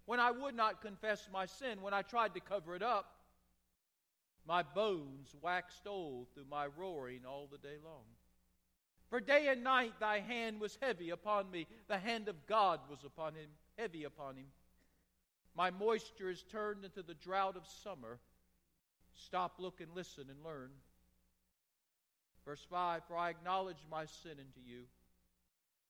when 0.06 0.20
I 0.20 0.30
would 0.30 0.54
not 0.54 0.80
confess 0.80 1.28
my 1.32 1.46
sin, 1.46 1.82
when 1.82 1.92
I 1.92 2.02
tried 2.02 2.34
to 2.34 2.40
cover 2.40 2.74
it 2.74 2.82
up, 2.82 3.17
my 4.48 4.62
bones 4.62 5.36
waxed 5.42 5.86
old 5.86 6.28
through 6.32 6.46
my 6.50 6.66
roaring 6.66 7.20
all 7.28 7.46
the 7.52 7.58
day 7.58 7.76
long. 7.84 8.04
For 9.10 9.20
day 9.20 9.48
and 9.48 9.62
night 9.62 9.92
thy 10.00 10.20
hand 10.20 10.58
was 10.58 10.78
heavy 10.80 11.10
upon 11.10 11.50
me. 11.50 11.66
The 11.86 11.98
hand 11.98 12.28
of 12.28 12.46
God 12.46 12.80
was 12.90 13.04
upon 13.04 13.34
him, 13.34 13.50
heavy 13.76 14.04
upon 14.04 14.36
him. 14.36 14.46
My 15.54 15.70
moisture 15.70 16.30
is 16.30 16.42
turned 16.50 16.84
into 16.84 17.02
the 17.02 17.14
drought 17.14 17.56
of 17.56 17.66
summer. 17.84 18.20
Stop, 19.14 19.56
look, 19.58 19.80
and 19.82 19.94
listen 19.94 20.24
and 20.30 20.42
learn. 20.42 20.70
Verse 22.46 22.64
5 22.70 23.02
For 23.06 23.16
I 23.16 23.28
acknowledge 23.28 23.84
my 23.90 24.06
sin 24.06 24.32
unto 24.32 24.60
you. 24.66 24.84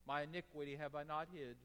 My 0.06 0.22
iniquity 0.22 0.76
have 0.76 0.96
I 0.96 1.04
not 1.04 1.28
hid. 1.32 1.56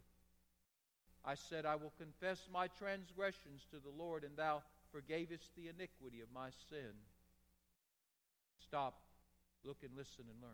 I 1.26 1.36
said, 1.36 1.66
I 1.66 1.76
will 1.76 1.94
confess 1.98 2.48
my 2.52 2.68
transgressions 2.68 3.66
to 3.72 3.78
the 3.78 3.96
Lord, 3.98 4.24
and 4.24 4.36
thou 4.36 4.62
forgavest 4.94 5.50
the 5.56 5.70
iniquity 5.70 6.22
of 6.22 6.28
my 6.34 6.50
sin. 6.70 6.94
Stop, 8.64 9.02
look, 9.66 9.78
and 9.84 9.92
listen 9.98 10.26
and 10.30 10.42
learn. 10.42 10.52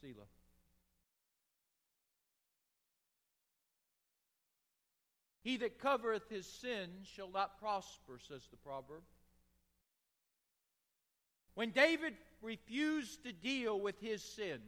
Selah. 0.00 0.26
He 5.42 5.56
that 5.58 5.78
covereth 5.78 6.28
his 6.28 6.46
sin 6.46 6.90
shall 7.04 7.30
not 7.30 7.58
prosper, 7.58 8.18
says 8.28 8.46
the 8.50 8.58
proverb. 8.58 9.02
When 11.54 11.70
David 11.70 12.14
refused 12.42 13.24
to 13.24 13.32
deal 13.32 13.80
with 13.80 13.98
his 14.00 14.22
sin, 14.22 14.60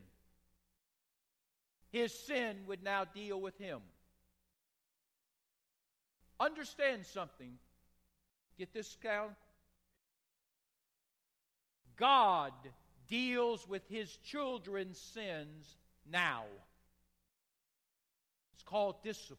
his 1.90 2.12
sin 2.12 2.56
would 2.66 2.82
now 2.82 3.04
deal 3.04 3.40
with 3.40 3.56
him. 3.58 3.80
Understand 6.40 7.04
something. 7.06 7.58
Get 8.58 8.72
this 8.72 8.96
down. 9.02 9.30
God 11.96 12.52
deals 13.08 13.66
with 13.68 13.82
his 13.88 14.16
children's 14.24 14.98
sins 14.98 15.76
now. 16.10 16.44
It's 18.54 18.62
called 18.62 19.02
discipline. 19.02 19.38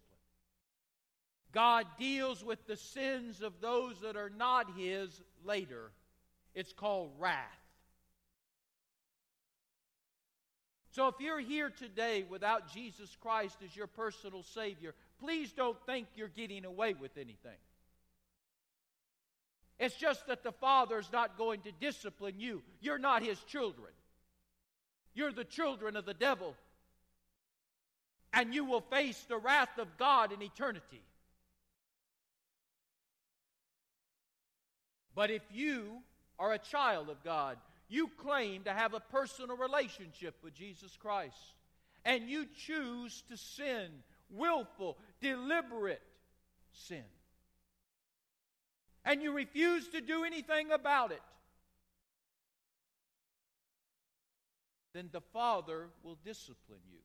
God 1.52 1.86
deals 2.00 2.44
with 2.44 2.66
the 2.66 2.78
sins 2.78 3.42
of 3.42 3.54
those 3.62 4.02
that 4.02 4.16
are 4.16 4.32
not 4.32 4.68
his 4.78 5.22
later. 5.44 5.92
It's 6.56 6.74
called 6.74 7.12
wrath. 7.20 7.40
So 10.92 11.08
if 11.08 11.16
you're 11.20 11.40
here 11.40 11.72
today 11.72 12.24
without 12.30 12.72
Jesus 12.72 13.18
Christ 13.20 13.58
as 13.66 13.76
your 13.76 13.88
personal 13.88 14.44
Savior, 14.44 14.94
please 15.20 15.52
don't 15.52 15.78
think 15.88 16.08
you're 16.16 16.28
getting 16.28 16.66
away 16.66 16.94
with 16.94 17.18
anything. 17.18 17.58
It's 19.84 19.98
just 19.98 20.28
that 20.28 20.44
the 20.44 20.54
Father's 20.54 21.10
not 21.12 21.38
going 21.38 21.60
to 21.64 21.72
discipline 21.74 22.36
you. 22.38 22.62
You're 22.80 22.98
not 22.98 23.22
His 23.22 23.38
children. 23.44 23.90
You're 25.14 25.34
the 25.34 25.44
children 25.44 25.98
of 25.98 26.06
the 26.06 26.14
devil. 26.14 26.56
And 28.32 28.54
you 28.54 28.64
will 28.64 28.80
face 28.80 29.22
the 29.28 29.38
wrath 29.38 29.78
of 29.78 29.98
God 29.98 30.32
in 30.32 30.42
eternity. 30.42 31.02
But 35.14 35.32
if 35.32 35.42
you 35.52 35.98
are 36.40 36.54
a 36.54 36.60
child 36.60 37.10
of 37.10 37.22
God, 37.22 37.58
you 37.90 38.10
claim 38.20 38.64
to 38.64 38.72
have 38.72 38.94
a 38.94 39.02
personal 39.02 39.58
relationship 39.58 40.36
with 40.42 40.54
Jesus 40.54 40.96
Christ, 40.96 41.36
and 42.06 42.30
you 42.30 42.46
choose 42.66 43.22
to 43.28 43.36
sin, 43.36 43.90
willful, 44.30 44.98
deliberate 45.20 46.02
sin, 46.72 47.04
and 49.06 49.22
you 49.22 49.32
refuse 49.32 49.88
to 49.90 50.02
do 50.02 50.24
anything 50.24 50.72
about 50.72 51.12
it, 51.12 51.22
then 54.94 55.10
the 55.12 55.22
Father 55.22 55.88
will 56.04 56.18
discipline 56.24 56.80
you. 56.92 57.00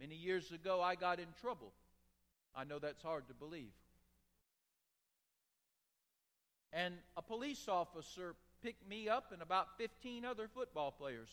Many 0.00 0.16
years 0.16 0.50
ago, 0.50 0.80
I 0.82 0.96
got 0.96 1.20
in 1.20 1.28
trouble. 1.40 1.72
I 2.54 2.64
know 2.64 2.78
that's 2.78 3.02
hard 3.02 3.28
to 3.28 3.34
believe. 3.34 3.72
And 6.72 6.94
a 7.16 7.22
police 7.22 7.68
officer 7.68 8.34
picked 8.62 8.88
me 8.88 9.08
up 9.08 9.32
and 9.32 9.42
about 9.42 9.78
15 9.78 10.24
other 10.24 10.48
football 10.48 10.90
players. 10.90 11.28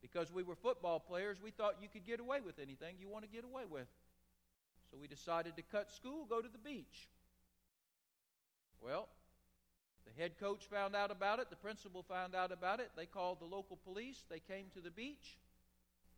Because 0.00 0.32
we 0.32 0.42
were 0.42 0.54
football 0.54 0.98
players, 0.98 1.38
we 1.42 1.50
thought 1.50 1.76
you 1.82 1.88
could 1.88 2.06
get 2.06 2.20
away 2.20 2.38
with 2.40 2.58
anything 2.58 2.96
you 2.98 3.08
want 3.08 3.24
to 3.24 3.30
get 3.30 3.44
away 3.44 3.64
with. 3.68 3.86
So 4.90 4.98
we 5.00 5.06
decided 5.06 5.56
to 5.56 5.62
cut 5.62 5.90
school, 5.92 6.26
go 6.28 6.40
to 6.40 6.48
the 6.48 6.58
beach. 6.58 7.08
Well, 8.82 9.08
the 10.06 10.22
head 10.22 10.32
coach 10.40 10.64
found 10.70 10.96
out 10.96 11.10
about 11.10 11.38
it, 11.38 11.50
the 11.50 11.56
principal 11.56 12.02
found 12.02 12.34
out 12.34 12.50
about 12.50 12.80
it. 12.80 12.90
They 12.96 13.06
called 13.06 13.40
the 13.40 13.44
local 13.44 13.78
police, 13.84 14.24
they 14.28 14.40
came 14.40 14.66
to 14.74 14.80
the 14.80 14.90
beach, 14.90 15.38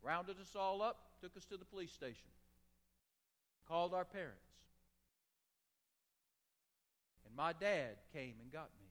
rounded 0.02 0.36
us 0.40 0.56
all 0.56 0.80
up, 0.80 0.96
took 1.20 1.36
us 1.36 1.44
to 1.46 1.56
the 1.56 1.64
police 1.64 1.92
station, 1.92 2.30
called 3.68 3.92
our 3.92 4.04
parents. 4.04 4.38
And 7.26 7.36
my 7.36 7.52
dad 7.52 7.96
came 8.12 8.34
and 8.42 8.52
got 8.52 8.70
me. 8.80 8.86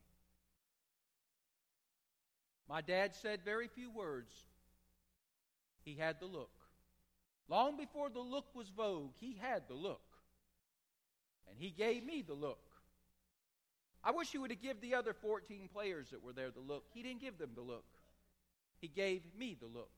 My 2.70 2.82
dad 2.82 3.16
said 3.16 3.42
very 3.44 3.68
few 3.68 3.92
words. 3.92 4.32
He 5.84 5.96
had 5.96 6.20
the 6.20 6.26
look. 6.26 6.61
Long 7.52 7.76
before 7.76 8.10
the 8.10 8.22
look 8.22 8.46
was 8.56 8.70
vogue, 8.70 9.12
he 9.20 9.38
had 9.42 9.64
the 9.68 9.74
look. 9.74 10.00
And 11.50 11.60
he 11.60 11.70
gave 11.70 12.02
me 12.02 12.24
the 12.26 12.34
look. 12.34 12.64
I 14.02 14.12
wish 14.12 14.32
he 14.32 14.38
would 14.38 14.52
have 14.52 14.62
given 14.62 14.78
the 14.82 14.96
other 14.96 15.14
14 15.14 15.68
players 15.74 16.12
that 16.12 16.24
were 16.24 16.32
there 16.32 16.50
the 16.50 16.62
look. 16.62 16.86
He 16.94 17.04
didn't 17.04 17.20
give 17.20 17.38
them 17.38 17.50
the 17.54 17.62
look. 17.62 17.84
He 18.80 18.88
gave 18.88 19.24
me 19.38 19.58
the 19.60 19.68
look. 19.68 19.92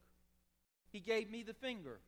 He 0.92 1.00
gave 1.00 1.30
me 1.30 1.44
the 1.44 1.54
finger. 1.54 2.00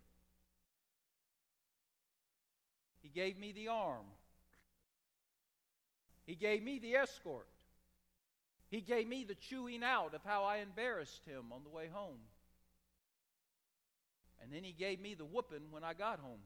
He 3.04 3.10
gave 3.10 3.38
me 3.38 3.52
the 3.52 3.68
arm. 3.68 4.06
He 6.26 6.34
gave 6.34 6.64
me 6.64 6.80
the 6.80 6.96
escort. 6.96 7.46
He 8.72 8.82
gave 8.82 9.08
me 9.08 9.24
the 9.24 9.36
chewing 9.36 9.84
out 9.84 10.16
of 10.16 10.24
how 10.26 10.44
I 10.44 10.58
embarrassed 10.58 11.24
him 11.28 11.52
on 11.52 11.64
the 11.64 11.70
way 11.70 11.88
home. 11.94 12.18
And 14.46 14.54
then 14.54 14.64
he 14.64 14.74
gave 14.74 15.02
me 15.02 15.16
the 15.16 15.26
whooping 15.26 15.72
when 15.72 15.84
I 15.84 15.96
got 15.96 16.20
home. 16.20 16.40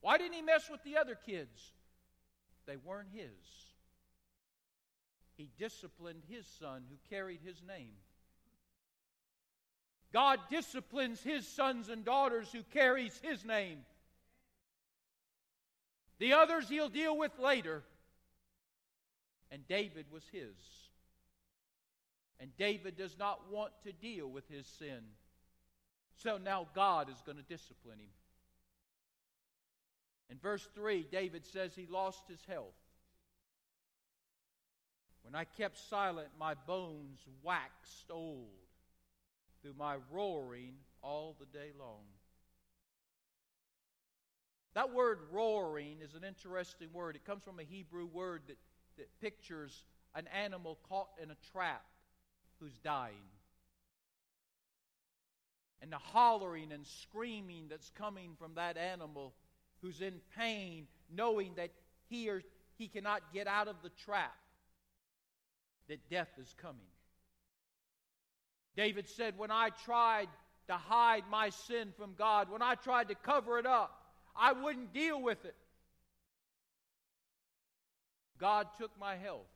Why 0.00 0.16
didn't 0.16 0.34
he 0.34 0.42
mess 0.42 0.70
with 0.70 0.80
the 0.84 0.96
other 0.96 1.16
kids? 1.16 1.72
They 2.66 2.76
weren't 2.76 3.08
his. 3.12 3.28
He 5.36 5.50
disciplined 5.58 6.22
his 6.28 6.46
son 6.60 6.84
who 6.88 6.96
carried 7.10 7.40
his 7.44 7.60
name. 7.66 7.90
God 10.12 10.38
disciplines 10.50 11.20
his 11.20 11.48
sons 11.48 11.88
and 11.88 12.04
daughters 12.04 12.52
who 12.52 12.62
carries 12.72 13.18
his 13.20 13.44
name. 13.44 13.78
The 16.20 16.34
others 16.34 16.68
he'll 16.68 16.88
deal 16.88 17.18
with 17.18 17.36
later. 17.40 17.82
And 19.50 19.66
David 19.66 20.06
was 20.12 20.22
his. 20.30 20.54
And 22.40 22.56
David 22.56 22.96
does 22.96 23.16
not 23.18 23.50
want 23.50 23.72
to 23.84 23.92
deal 23.92 24.28
with 24.28 24.48
his 24.48 24.66
sin. 24.66 25.00
So 26.22 26.38
now 26.38 26.66
God 26.74 27.08
is 27.08 27.22
going 27.24 27.38
to 27.38 27.44
discipline 27.44 27.98
him. 27.98 28.10
In 30.30 30.38
verse 30.38 30.68
3, 30.74 31.06
David 31.10 31.46
says 31.46 31.72
he 31.74 31.86
lost 31.90 32.22
his 32.28 32.44
health. 32.46 32.74
When 35.22 35.34
I 35.34 35.44
kept 35.44 35.78
silent, 35.78 36.28
my 36.38 36.54
bones 36.66 37.20
waxed 37.42 38.10
old 38.10 38.48
through 39.62 39.74
my 39.76 39.96
roaring 40.10 40.74
all 41.02 41.36
the 41.38 41.46
day 41.46 41.70
long. 41.78 42.04
That 44.74 44.94
word 44.94 45.18
roaring 45.32 45.96
is 46.02 46.14
an 46.14 46.24
interesting 46.24 46.88
word. 46.92 47.16
It 47.16 47.24
comes 47.24 47.42
from 47.42 47.58
a 47.58 47.64
Hebrew 47.64 48.06
word 48.06 48.42
that, 48.46 48.58
that 48.96 49.20
pictures 49.20 49.84
an 50.14 50.26
animal 50.28 50.78
caught 50.88 51.08
in 51.22 51.30
a 51.30 51.36
trap 51.52 51.84
who's 52.60 52.76
dying. 52.78 53.14
And 55.80 55.92
the 55.92 55.98
hollering 55.98 56.72
and 56.72 56.86
screaming 56.86 57.66
that's 57.70 57.90
coming 57.90 58.32
from 58.38 58.54
that 58.54 58.76
animal 58.76 59.34
who's 59.80 60.00
in 60.00 60.14
pain, 60.36 60.86
knowing 61.14 61.52
that 61.56 61.70
he 62.08 62.28
or 62.28 62.42
he 62.76 62.88
cannot 62.88 63.22
get 63.32 63.46
out 63.46 63.68
of 63.68 63.76
the 63.82 63.90
trap, 64.04 64.36
that 65.88 66.10
death 66.10 66.30
is 66.40 66.54
coming. 66.60 66.76
David 68.76 69.08
said, 69.08 69.38
When 69.38 69.50
I 69.50 69.70
tried 69.84 70.28
to 70.68 70.74
hide 70.74 71.24
my 71.30 71.50
sin 71.50 71.92
from 71.96 72.14
God, 72.16 72.50
when 72.50 72.62
I 72.62 72.74
tried 72.74 73.08
to 73.08 73.14
cover 73.14 73.58
it 73.58 73.66
up, 73.66 74.02
I 74.36 74.52
wouldn't 74.52 74.92
deal 74.92 75.20
with 75.20 75.44
it. 75.44 75.56
God 78.38 78.66
took 78.78 78.92
my 79.00 79.16
health. 79.16 79.46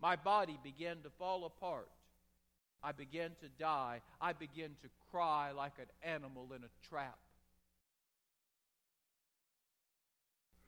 My 0.00 0.16
body 0.16 0.58
began 0.62 0.98
to 1.02 1.10
fall 1.18 1.44
apart. 1.44 1.88
I 2.82 2.92
began 2.92 3.30
to 3.40 3.48
die. 3.58 4.00
I 4.20 4.32
began 4.32 4.70
to 4.82 4.88
cry 5.10 5.50
like 5.50 5.72
an 5.78 5.86
animal 6.08 6.52
in 6.54 6.62
a 6.62 6.88
trap. 6.88 7.18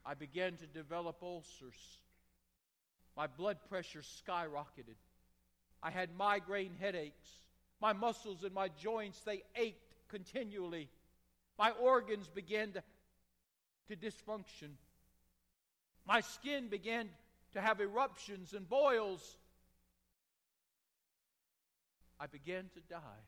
I 0.05 0.15
began 0.15 0.57
to 0.57 0.67
develop 0.67 1.17
ulcers. 1.21 1.99
My 3.15 3.27
blood 3.27 3.57
pressure 3.69 4.01
skyrocketed. 4.01 4.97
I 5.83 5.91
had 5.91 6.09
migraine 6.17 6.75
headaches. 6.79 7.29
My 7.79 7.93
muscles 7.93 8.43
and 8.43 8.53
my 8.53 8.69
joints, 8.81 9.21
they 9.21 9.41
ached 9.55 9.95
continually. 10.09 10.89
My 11.57 11.71
organs 11.71 12.27
began 12.27 12.71
to, 12.73 12.83
to 13.87 13.95
dysfunction. 13.95 14.71
My 16.07 16.21
skin 16.21 16.67
began 16.67 17.09
to 17.53 17.61
have 17.61 17.81
eruptions 17.81 18.53
and 18.53 18.67
boils. 18.67 19.37
I 22.19 22.27
began 22.27 22.69
to 22.73 22.79
die. 22.89 23.25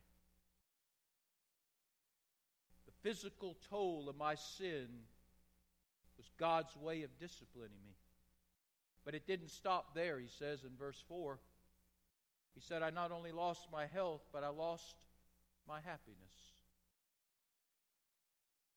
The 2.85 3.09
physical 3.09 3.57
toll 3.69 4.07
of 4.09 4.15
my 4.15 4.35
sin 4.35 4.87
was 6.17 6.29
God's 6.37 6.75
way 6.77 7.03
of 7.03 7.17
disciplining 7.19 7.71
me. 7.85 7.95
But 9.03 9.15
it 9.15 9.27
didn't 9.27 9.49
stop 9.49 9.95
there, 9.95 10.19
he 10.19 10.27
says 10.27 10.63
in 10.63 10.77
verse 10.77 11.03
4. 11.07 11.39
He 12.55 12.61
said, 12.61 12.83
I 12.83 12.91
not 12.91 13.11
only 13.11 13.31
lost 13.31 13.67
my 13.71 13.87
health, 13.87 14.21
but 14.31 14.43
I 14.43 14.49
lost 14.49 14.95
my 15.67 15.81
happiness. 15.81 16.17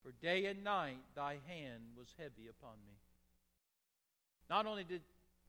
For 0.03 0.13
day 0.13 0.47
and 0.47 0.65
night 0.65 1.03
thy 1.15 1.39
hand 1.47 1.83
was 1.97 2.15
heavy 2.17 2.49
upon 2.49 2.75
me. 2.87 2.95
Not 4.49 4.67
only 4.67 4.85
did 4.85 5.03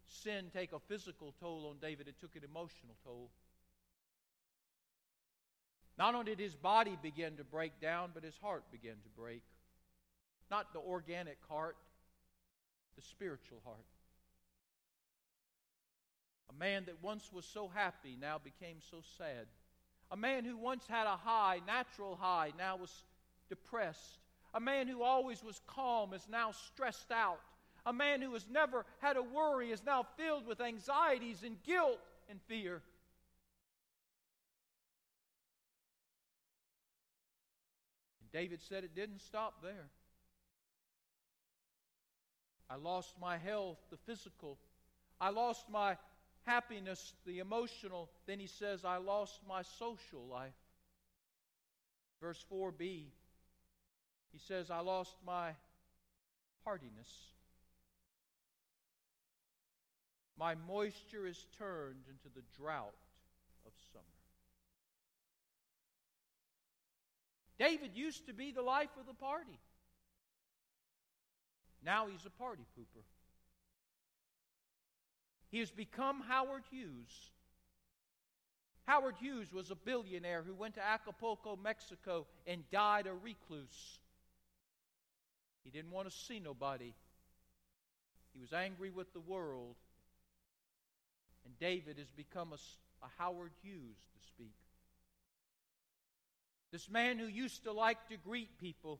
sin 0.07 0.45
take 0.53 0.73
a 0.73 0.79
physical 0.79 1.33
toll 1.39 1.67
on 1.69 1.77
David, 1.81 2.07
it 2.07 2.19
took 2.19 2.35
an 2.35 2.43
emotional 2.43 2.95
toll. 3.03 3.29
Not 5.97 6.13
only 6.13 6.35
did 6.35 6.39
his 6.39 6.55
body 6.55 6.97
begin 7.01 7.37
to 7.37 7.43
break 7.43 7.79
down, 7.81 8.11
but 8.13 8.23
his 8.23 8.37
heart 8.41 8.63
began 8.71 8.93
to 8.93 9.09
break. 9.19 9.41
Not 10.51 10.71
the 10.71 10.79
organic 10.79 11.37
heart, 11.49 11.75
the 12.95 13.01
spiritual 13.01 13.61
heart. 13.65 13.77
A 16.49 16.53
man 16.53 16.85
that 16.85 17.03
once 17.03 17.31
was 17.33 17.45
so 17.45 17.67
happy 17.67 18.17
now 18.19 18.37
became 18.37 18.77
so 18.91 18.97
sad. 19.17 19.47
A 20.11 20.17
man 20.17 20.45
who 20.45 20.55
once 20.55 20.85
had 20.87 21.05
a 21.05 21.17
high, 21.17 21.59
natural 21.67 22.15
high, 22.15 22.53
now 22.57 22.77
was 22.77 23.03
depressed. 23.49 24.19
A 24.53 24.59
man 24.59 24.87
who 24.87 25.03
always 25.03 25.43
was 25.43 25.61
calm 25.67 26.13
is 26.13 26.25
now 26.29 26.51
stressed 26.51 27.11
out. 27.11 27.39
A 27.87 27.93
man 27.93 28.21
who 28.21 28.33
has 28.33 28.45
never 28.51 28.85
had 28.99 29.15
a 29.15 29.23
worry 29.23 29.71
is 29.71 29.81
now 29.85 30.05
filled 30.17 30.45
with 30.45 30.59
anxieties 30.59 31.41
and 31.43 31.55
guilt 31.63 31.99
and 32.29 32.37
fear. 32.41 32.81
David 38.33 38.61
said 38.61 38.83
it 38.83 38.93
didn't 38.93 39.21
stop 39.21 39.63
there. 39.63 39.87
I 42.69 42.75
lost 42.75 43.13
my 43.21 43.37
health, 43.37 43.77
the 43.89 43.95
physical. 44.05 44.57
I 45.21 45.29
lost 45.29 45.69
my 45.69 45.95
happiness, 46.45 47.13
the 47.25 47.39
emotional. 47.39 48.09
Then 48.25 48.41
he 48.41 48.47
says, 48.47 48.83
I 48.83 48.97
lost 48.97 49.39
my 49.47 49.61
social 49.79 50.27
life. 50.29 50.51
Verse 52.19 52.43
4b, 52.51 52.79
he 52.81 54.39
says, 54.45 54.69
I 54.69 54.81
lost 54.81 55.15
my 55.25 55.51
hardiness. 56.65 57.36
My 60.39 60.55
moisture 60.67 61.25
is 61.25 61.45
turned 61.57 62.05
into 62.09 62.35
the 62.35 62.43
drought 62.57 62.93
of 63.65 63.71
summer. 63.91 64.03
David 67.57 67.91
used 67.95 68.27
to 68.27 68.33
be 68.33 68.51
the 68.51 68.61
life 68.61 68.89
of 68.99 69.07
the 69.07 69.13
party. 69.13 69.59
Now 71.83 72.07
he's 72.07 72.25
a 72.25 72.29
party 72.29 72.63
pooper. 72.77 73.03
He 75.49 75.59
has 75.59 75.71
become 75.71 76.21
Howard 76.27 76.63
Hughes. 76.69 77.31
Howard 78.85 79.15
Hughes 79.19 79.51
was 79.51 79.71
a 79.71 79.75
billionaire 79.75 80.43
who 80.45 80.53
went 80.53 80.75
to 80.75 80.85
Acapulco, 80.85 81.57
Mexico, 81.61 82.27
and 82.45 82.69
died 82.69 83.07
a 83.07 83.13
recluse. 83.13 83.99
He 85.63 85.71
didn't 85.71 85.91
want 85.91 86.09
to 86.09 86.15
see 86.15 86.39
nobody. 86.39 86.93
He 88.33 88.39
was 88.39 88.53
angry 88.53 88.89
with 88.91 89.11
the 89.13 89.19
world. 89.19 89.75
And 91.47 91.57
David 91.59 91.97
has 91.97 92.11
become 92.11 92.51
a, 92.51 93.05
a 93.05 93.09
Howard 93.17 93.53
Hughes, 93.63 93.95
to 94.13 94.27
speak. 94.27 94.53
This 96.73 96.89
man 96.89 97.17
who 97.17 97.27
used 97.27 97.63
to 97.63 97.71
like 97.71 98.09
to 98.09 98.17
greet 98.17 98.59
people 98.59 98.99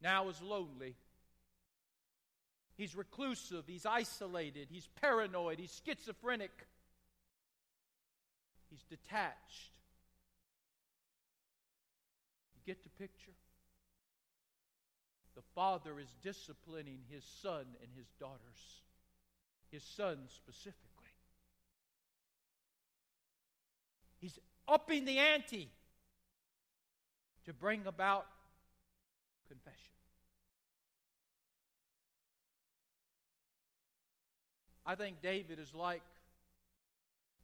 now 0.00 0.28
is 0.28 0.40
lonely. 0.40 0.94
He's 2.76 2.94
reclusive, 2.94 3.64
he's 3.66 3.84
isolated, 3.84 4.68
he's 4.70 4.86
paranoid, 5.00 5.58
he's 5.58 5.82
schizophrenic, 5.84 6.52
he's 8.70 8.84
detached. 8.84 9.72
You 12.54 12.60
get 12.64 12.84
the 12.84 12.90
picture? 12.90 13.32
The 15.34 15.42
father 15.56 15.98
is 15.98 16.14
disciplining 16.22 17.00
his 17.10 17.24
son 17.42 17.64
and 17.82 17.90
his 17.96 18.06
daughters, 18.20 18.82
his 19.72 19.82
son 19.82 20.18
specifically. 20.28 20.84
He's 24.20 24.38
upping 24.68 25.04
the 25.04 25.18
ante 25.18 25.68
to 27.46 27.52
bring 27.52 27.86
about 27.86 28.26
confession. 29.48 29.78
I 34.84 34.94
think 34.94 35.20
David 35.22 35.58
is 35.58 35.74
like 35.74 36.02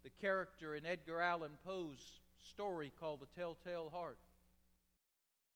the 0.02 0.10
character 0.20 0.74
in 0.74 0.84
Edgar 0.84 1.20
Allan 1.20 1.52
Poe's 1.64 2.20
story 2.42 2.92
called 3.00 3.20
The 3.20 3.40
Telltale 3.40 3.90
Heart. 3.90 4.18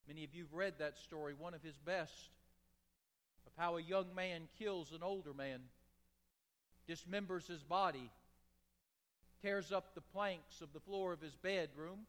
Many 0.07 0.25
of 0.25 0.35
you 0.35 0.45
have 0.45 0.55
read 0.55 0.75
that 0.79 0.97
story, 0.97 1.35
one 1.39 1.53
of 1.53 1.63
his 1.63 1.77
best, 1.77 2.31
of 3.47 3.53
how 3.57 3.77
a 3.77 3.83
young 3.83 4.15
man 4.15 4.49
kills 4.59 4.93
an 4.93 5.03
older 5.03 5.35
man, 5.35 5.61
dismembers 6.89 7.47
his 7.47 7.63
body, 7.63 8.11
tears 9.43 9.73
up 9.73 9.95
the 9.95 10.01
planks 10.01 10.61
of 10.61 10.73
the 10.73 10.81
floor 10.81 11.13
of 11.13 11.21
his 11.21 11.35
bedroom, 11.37 12.01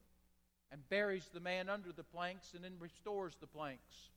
and 0.72 0.88
buries 0.90 1.28
the 1.34 1.40
man 1.40 1.70
under 1.70 1.92
the 1.92 2.04
planks 2.04 2.54
and 2.54 2.64
then 2.64 2.74
restores 2.80 3.36
the 3.40 3.48
planks. 3.48 4.10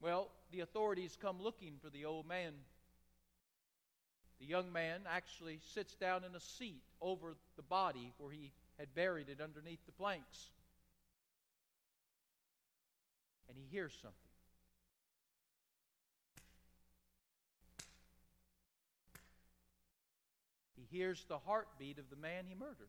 Well, 0.00 0.30
the 0.50 0.60
authorities 0.60 1.16
come 1.20 1.42
looking 1.42 1.74
for 1.82 1.90
the 1.90 2.04
old 2.04 2.26
man. 2.26 2.52
The 4.40 4.46
young 4.46 4.72
man 4.72 5.00
actually 5.08 5.60
sits 5.74 5.94
down 5.94 6.24
in 6.24 6.34
a 6.34 6.40
seat 6.40 6.82
over 7.00 7.36
the 7.56 7.62
body 7.62 8.12
where 8.18 8.30
he 8.30 8.52
had 8.78 8.94
buried 8.94 9.28
it 9.28 9.40
underneath 9.40 9.84
the 9.86 9.92
planks. 9.92 10.50
And 13.48 13.56
he 13.56 13.64
hears 13.70 13.92
something. 14.02 14.23
Hears 20.94 21.24
the 21.28 21.38
heartbeat 21.38 21.98
of 21.98 22.08
the 22.08 22.16
man 22.16 22.44
he 22.46 22.54
murdered. 22.54 22.88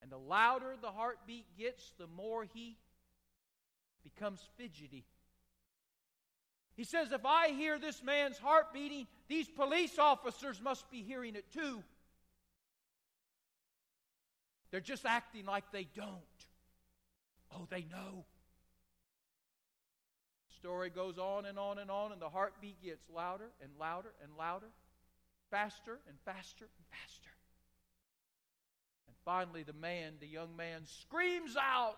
And 0.00 0.12
the 0.12 0.18
louder 0.18 0.76
the 0.80 0.92
heartbeat 0.92 1.44
gets, 1.58 1.92
the 1.98 2.06
more 2.06 2.44
he 2.54 2.76
becomes 4.04 4.40
fidgety. 4.56 5.04
He 6.76 6.84
says, 6.84 7.10
If 7.10 7.26
I 7.26 7.48
hear 7.48 7.78
this 7.78 8.04
man's 8.04 8.38
heart 8.38 8.72
beating, 8.72 9.08
these 9.26 9.48
police 9.48 9.98
officers 9.98 10.60
must 10.62 10.88
be 10.90 11.02
hearing 11.02 11.34
it 11.34 11.52
too. 11.52 11.82
They're 14.70 14.80
just 14.80 15.04
acting 15.04 15.44
like 15.44 15.64
they 15.72 15.88
don't. 15.96 16.12
Oh, 17.52 17.66
they 17.68 17.84
know. 17.90 18.24
Story 20.60 20.90
goes 20.90 21.18
on 21.18 21.46
and 21.46 21.58
on 21.58 21.78
and 21.78 21.90
on, 21.90 22.12
and 22.12 22.20
the 22.20 22.28
heartbeat 22.28 22.82
gets 22.82 23.04
louder 23.14 23.50
and 23.62 23.70
louder 23.78 24.12
and 24.22 24.32
louder, 24.36 24.66
faster 25.50 25.98
and 26.08 26.16
faster 26.24 26.64
and 26.64 26.86
faster. 26.90 27.30
And 29.06 29.16
finally, 29.24 29.62
the 29.62 29.72
man, 29.72 30.14
the 30.20 30.26
young 30.26 30.56
man, 30.56 30.82
screams 30.84 31.56
out, 31.56 31.96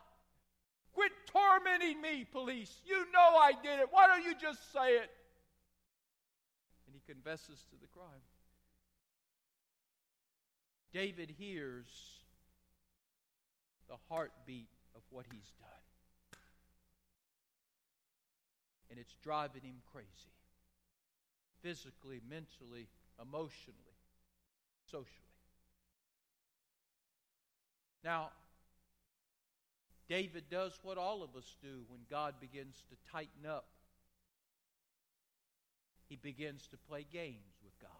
Quit 0.93 1.13
tormenting 1.27 2.01
me, 2.01 2.27
police. 2.31 2.75
You 2.85 3.07
know 3.13 3.37
I 3.39 3.53
did 3.63 3.79
it. 3.81 3.87
Why 3.91 4.09
don't 4.09 4.25
you 4.25 4.35
just 4.35 4.73
say 4.73 4.97
it? 4.97 5.11
And 6.87 6.95
he 6.95 7.01
confesses 7.07 7.65
to 7.71 7.77
the 7.81 7.87
crime. 7.87 8.27
David 10.93 11.33
hears 11.39 11.87
the 13.89 13.97
heartbeat 14.09 14.69
of 14.97 15.03
what 15.11 15.27
he's 15.31 15.53
done. 15.61 15.90
And 18.91 18.99
it's 18.99 19.15
driving 19.23 19.63
him 19.63 19.77
crazy 19.93 20.09
physically, 21.63 22.21
mentally, 22.29 22.89
emotionally, 23.21 23.77
socially. 24.91 25.07
Now, 28.03 28.31
David 30.09 30.45
does 30.51 30.79
what 30.83 30.99
all 30.99 31.23
of 31.23 31.37
us 31.37 31.57
do 31.63 31.83
when 31.89 32.01
God 32.11 32.35
begins 32.41 32.83
to 32.89 33.13
tighten 33.13 33.47
up. 33.47 33.67
He 36.09 36.17
begins 36.17 36.67
to 36.69 36.77
play 36.77 37.07
games 37.13 37.55
with 37.63 37.79
God. 37.81 37.91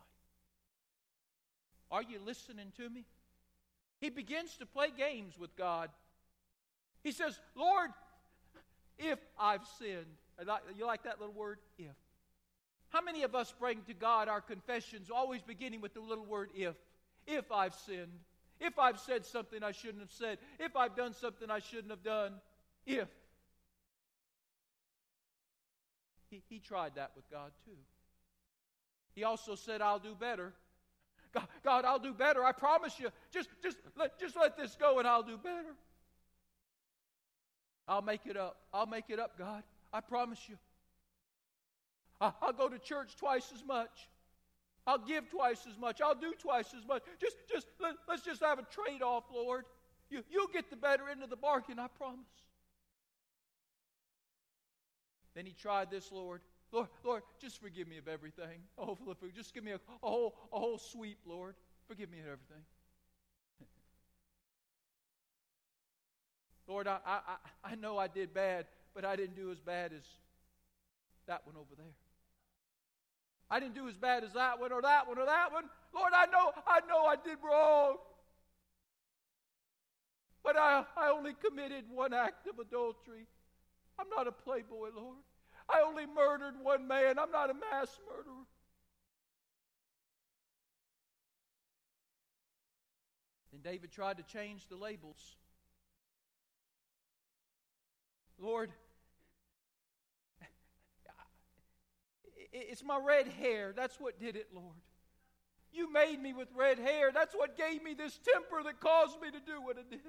Are 1.91 2.03
you 2.03 2.19
listening 2.25 2.73
to 2.77 2.89
me? 2.89 3.05
He 4.01 4.11
begins 4.11 4.57
to 4.57 4.67
play 4.67 4.89
games 4.97 5.39
with 5.39 5.55
God. 5.57 5.91
He 7.05 7.13
says, 7.13 7.39
Lord, 7.55 7.91
if 8.99 9.19
I've 9.39 9.67
sinned. 9.79 10.17
You 10.77 10.87
like 10.87 11.05
that 11.05 11.21
little 11.21 11.35
word? 11.35 11.59
If. 11.79 11.95
How 12.91 13.03
many 13.03 13.23
of 13.23 13.35
us 13.35 13.55
bring 13.59 13.83
to 13.83 13.95
God 13.95 14.29
our 14.29 14.41
confessions 14.41 15.11
always 15.11 15.43
beginning 15.43 15.81
with 15.81 15.95
the 15.95 16.01
little 16.01 16.25
word 16.25 16.51
if? 16.55 16.75
If 17.27 17.53
I've 17.53 17.75
sinned 17.75 18.19
if 18.61 18.79
I've 18.79 19.01
said 19.01 19.25
something 19.25 19.63
I 19.63 19.73
shouldn't 19.73 20.01
have 20.01 20.13
said, 20.13 20.39
if 20.59 20.77
I've 20.77 20.95
done 20.95 21.15
something 21.15 21.51
I 21.51 21.61
shouldn't 21.61 21.91
have 21.91 22.03
done, 22.03 22.35
if. 22.87 23.09
He, 26.31 26.43
he 26.49 26.59
tried 26.59 26.95
that 26.97 27.13
with 27.17 27.29
God 27.31 27.51
too. 27.65 27.77
He 29.15 29.25
also 29.25 29.55
said, 29.55 29.81
I'll 29.81 29.99
do 29.99 30.15
better. 30.15 30.53
God, 31.33 31.49
God, 31.65 31.85
I'll 31.85 31.99
do 31.99 32.13
better. 32.13 32.45
I 32.45 32.53
promise 32.53 32.99
you. 33.01 33.09
Just, 33.33 33.49
just, 33.63 33.79
let, 33.97 34.21
just 34.21 34.37
let 34.37 34.57
this 34.57 34.77
go 34.79 34.99
and 34.99 35.09
I'll 35.09 35.23
do 35.23 35.37
better. 35.37 35.75
I'll 37.89 38.03
make 38.03 38.27
it 38.27 38.37
up. 38.37 38.57
I'll 38.73 38.87
make 38.87 39.07
it 39.09 39.19
up, 39.19 39.39
God. 39.39 39.63
I 39.93 40.01
promise 40.01 40.41
you. 40.49 40.57
I, 42.21 42.33
I'll 42.43 42.53
go 42.53 42.69
to 42.69 42.79
church 42.79 43.17
twice 43.17 43.51
as 43.55 43.65
much. 43.65 44.09
I'll 44.87 44.99
give 44.99 45.29
twice 45.31 45.67
as 45.71 45.79
much. 45.79 46.01
I'll 46.01 46.15
do 46.15 46.33
twice 46.39 46.75
as 46.77 46.87
much. 46.87 47.03
Just, 47.21 47.37
just 47.51 47.67
let, 47.81 47.95
us 48.09 48.23
just 48.23 48.43
have 48.43 48.59
a 48.59 48.67
trade 48.71 49.03
off, 49.03 49.25
Lord. 49.33 49.65
You, 50.11 50.23
you'll 50.31 50.49
get 50.49 50.71
the 50.71 50.77
better 50.77 51.09
end 51.09 51.23
of 51.23 51.31
the 51.31 51.37
bargain, 51.37 51.79
I 51.79 51.87
promise. 51.87 52.27
Then 55.35 55.47
he 55.47 55.53
tried 55.53 55.91
this, 55.91 56.11
Lord. 56.11 56.41
Lord, 56.73 56.89
Lord, 57.05 57.23
just 57.41 57.61
forgive 57.61 57.89
me 57.89 57.99
of 57.99 58.09
everything. 58.09 58.61
Oh, 58.79 58.95
Philippa, 58.95 59.27
just 59.35 59.55
give 59.55 59.65
me 59.65 59.73
a, 59.73 59.77
a, 59.77 60.09
whole, 60.09 60.37
a 60.53 60.59
whole 60.59 60.79
sweep, 60.79 61.19
Lord. 61.27 61.55
Forgive 61.89 62.11
me 62.11 62.19
of 62.19 62.27
everything. 62.27 62.65
Lord, 66.69 66.87
I, 66.87 66.99
I, 67.05 67.19
I 67.65 67.75
know 67.75 67.99
I 67.99 68.09
did 68.09 68.33
bad, 68.33 68.67
but 68.95 69.05
I 69.05 69.17
didn't 69.17 69.37
do 69.37 69.51
as 69.51 69.61
bad 69.61 69.93
as 69.93 70.03
that 71.27 71.47
one 71.47 71.57
over 71.57 71.75
there. 71.77 71.95
I 73.51 73.59
didn't 73.59 73.75
do 73.75 73.89
as 73.89 73.97
bad 73.97 74.23
as 74.23 74.33
that 74.35 74.61
one 74.61 74.73
or 74.73 74.83
that 74.83 75.09
one 75.09 75.19
or 75.19 75.27
that 75.27 75.53
one. 75.53 75.65
Lord, 75.95 76.13
I 76.15 76.27
know, 76.27 76.53
I 76.67 76.81
know 76.89 77.05
I 77.05 77.17
did 77.17 77.39
wrong. 77.45 77.97
But 80.43 80.57
I, 80.57 80.85
I 80.97 81.11
only 81.11 81.35
committed 81.45 81.85
one 81.91 82.15
act 82.15 82.47
of 82.47 82.59
adultery. 82.59 83.27
I'm 83.99 84.07
not 84.17 84.27
a 84.27 84.33
playboy, 84.33 84.89
Lord. 84.97 85.19
I 85.69 85.83
only 85.87 86.07
murdered 86.07 86.55
one 86.63 86.87
man. 86.89 87.19
I'm 87.19 87.31
not 87.31 87.51
a 87.51 87.55
mass 87.55 87.99
murderer. 88.09 88.47
Then 93.53 93.61
David 93.63 93.91
tried 93.91 94.17
to 94.17 94.23
change 94.23 94.67
the 94.69 94.77
labels. 94.77 95.37
Lord, 98.41 98.71
it's 102.53 102.83
my 102.83 102.99
red 102.99 103.29
hair. 103.29 103.73
That's 103.77 104.01
what 104.01 104.19
did 104.19 104.37
it, 104.37 104.49
Lord. 104.55 104.77
You 105.73 105.93
made 105.93 106.21
me 106.21 106.33
with 106.33 106.49
red 106.57 106.79
hair. 106.79 107.13
That's 107.13 107.35
what 107.35 107.57
gave 107.57 107.83
me 107.83 107.95
this 107.95 108.19
temper 108.19 108.63
that 108.65 108.81
caused 108.81 109.21
me 109.21 109.31
to 109.31 109.39
do 109.39 109.61
what 109.63 109.77
I 109.77 109.83
did. 109.89 110.01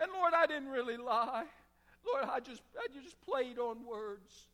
And 0.00 0.12
Lord, 0.12 0.34
I 0.34 0.46
didn't 0.46 0.68
really 0.68 0.96
lie. 0.96 1.44
Lord, 2.06 2.24
I 2.30 2.40
just, 2.40 2.62
I 2.76 2.86
just 3.02 3.20
played 3.22 3.58
on 3.58 3.84
words. 3.86 4.48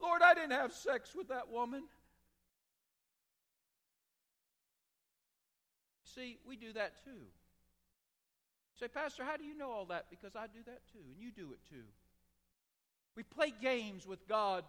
Lord, 0.00 0.20
I 0.20 0.34
didn't 0.34 0.50
have 0.50 0.72
sex 0.72 1.14
with 1.14 1.28
that 1.28 1.48
woman. 1.48 1.84
See, 6.14 6.38
we 6.46 6.56
do 6.56 6.72
that 6.72 7.02
too. 7.04 7.22
Say, 8.80 8.88
Pastor, 8.88 9.24
how 9.24 9.36
do 9.36 9.44
you 9.44 9.56
know 9.56 9.70
all 9.70 9.86
that? 9.86 10.06
Because 10.10 10.34
I 10.34 10.46
do 10.46 10.60
that 10.66 10.80
too, 10.92 10.98
and 11.06 11.16
you 11.18 11.30
do 11.30 11.52
it 11.52 11.60
too. 11.68 11.84
We 13.16 13.22
play 13.22 13.52
games 13.60 14.06
with 14.06 14.26
God, 14.28 14.64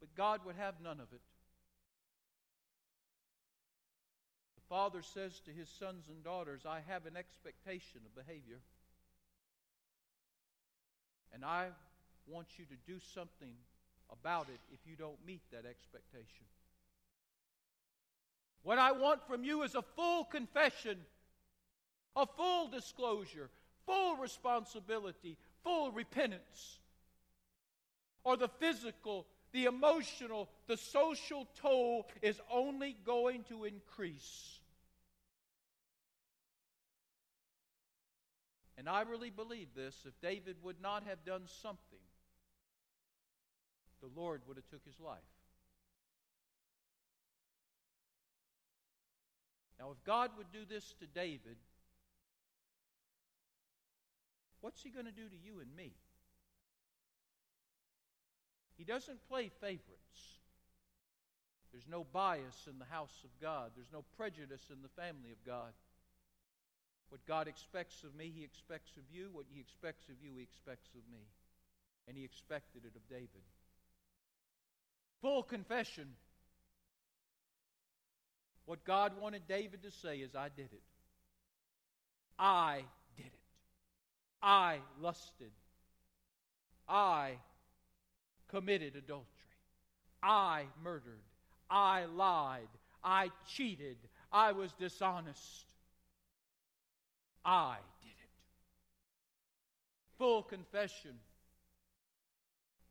but 0.00 0.14
God 0.14 0.40
would 0.44 0.56
have 0.56 0.74
none 0.82 1.00
of 1.00 1.12
it. 1.12 1.20
The 4.56 4.62
Father 4.68 5.02
says 5.02 5.40
to 5.40 5.50
his 5.50 5.68
sons 5.78 6.04
and 6.08 6.22
daughters, 6.22 6.62
I 6.66 6.80
have 6.88 7.06
an 7.06 7.16
expectation 7.16 8.02
of 8.04 8.14
behavior. 8.14 8.60
And 11.32 11.44
I 11.44 11.68
want 12.26 12.46
you 12.58 12.64
to 12.66 12.92
do 12.92 12.98
something 13.14 13.54
about 14.12 14.48
it 14.48 14.60
if 14.72 14.80
you 14.84 14.96
don't 14.96 15.18
meet 15.26 15.42
that 15.52 15.64
expectation. 15.64 16.44
What 18.62 18.78
I 18.78 18.92
want 18.92 19.26
from 19.26 19.44
you 19.44 19.62
is 19.62 19.74
a 19.74 19.82
full 19.96 20.24
confession, 20.24 20.98
a 22.16 22.26
full 22.26 22.68
disclosure, 22.68 23.50
full 23.86 24.16
responsibility, 24.16 25.36
full 25.62 25.92
repentance. 25.92 26.78
Or 28.24 28.36
the 28.36 28.48
physical, 28.48 29.26
the 29.52 29.64
emotional, 29.64 30.48
the 30.66 30.76
social 30.76 31.48
toll 31.60 32.06
is 32.22 32.40
only 32.52 32.96
going 33.04 33.44
to 33.44 33.64
increase. 33.64 34.60
And 38.76 38.88
I 38.88 39.02
really 39.02 39.30
believe 39.30 39.68
this 39.76 39.94
if 40.06 40.18
David 40.20 40.56
would 40.62 40.80
not 40.80 41.04
have 41.04 41.24
done 41.24 41.42
something, 41.62 41.98
the 44.00 44.08
Lord 44.18 44.40
would 44.46 44.56
have 44.56 44.66
took 44.68 44.84
his 44.86 44.98
life. 44.98 45.18
Now, 49.78 49.90
if 49.92 50.04
God 50.04 50.30
would 50.36 50.52
do 50.52 50.66
this 50.68 50.94
to 51.00 51.06
David, 51.06 51.56
what's 54.60 54.82
he 54.82 54.90
going 54.90 55.06
to 55.06 55.12
do 55.12 55.28
to 55.28 55.36
you 55.36 55.60
and 55.60 55.74
me? 55.76 55.92
He 58.76 58.84
doesn't 58.84 59.26
play 59.28 59.50
favorites. 59.60 60.20
There's 61.72 61.88
no 61.88 62.04
bias 62.12 62.66
in 62.68 62.78
the 62.78 62.84
house 62.90 63.24
of 63.24 63.30
God, 63.40 63.72
there's 63.76 63.92
no 63.92 64.04
prejudice 64.16 64.64
in 64.70 64.82
the 64.82 65.00
family 65.00 65.30
of 65.30 65.44
God. 65.46 65.72
What 67.10 67.26
God 67.26 67.48
expects 67.48 68.04
of 68.04 68.14
me, 68.14 68.32
He 68.34 68.44
expects 68.44 68.96
of 68.96 69.02
you. 69.12 69.30
What 69.32 69.46
He 69.52 69.60
expects 69.60 70.08
of 70.08 70.14
you, 70.22 70.30
He 70.36 70.42
expects 70.42 70.88
of 70.94 71.02
me. 71.12 71.26
And 72.08 72.16
He 72.16 72.24
expected 72.24 72.84
it 72.84 72.94
of 72.96 73.08
David. 73.08 73.44
Full 75.20 75.42
confession. 75.42 76.06
What 78.64 78.84
God 78.84 79.20
wanted 79.20 79.48
David 79.48 79.82
to 79.82 79.90
say 79.90 80.18
is, 80.18 80.36
I 80.36 80.48
did 80.48 80.72
it. 80.72 80.82
I. 82.38 82.84
I 84.42 84.78
lusted. 85.00 85.50
I 86.88 87.38
committed 88.48 88.96
adultery. 88.96 89.26
I 90.22 90.64
murdered. 90.82 91.22
I 91.70 92.06
lied. 92.06 92.68
I 93.02 93.30
cheated. 93.48 93.96
I 94.32 94.52
was 94.52 94.72
dishonest. 94.72 95.66
I 97.44 97.76
did 98.02 98.08
it. 98.08 98.14
Full 100.18 100.42
confession. 100.42 101.12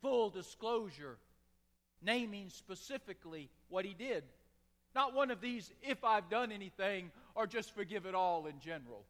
Full 0.01 0.29
disclosure. 0.29 1.17
Naming 2.01 2.49
specifically 2.49 3.49
what 3.67 3.85
he 3.85 3.93
did. 3.93 4.23
Not 4.95 5.13
one 5.13 5.29
of 5.29 5.41
these, 5.41 5.71
if 5.83 6.03
I've 6.03 6.29
done 6.29 6.51
anything, 6.51 7.11
or 7.35 7.45
just 7.45 7.75
forgive 7.75 8.05
it 8.05 8.15
all 8.15 8.47
in 8.47 8.59
general. 8.59 9.05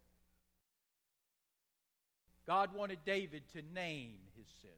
God 2.49 2.73
wanted 2.73 2.97
David 3.05 3.43
to 3.53 3.62
name 3.75 4.15
his 4.35 4.47
sins. 4.63 4.73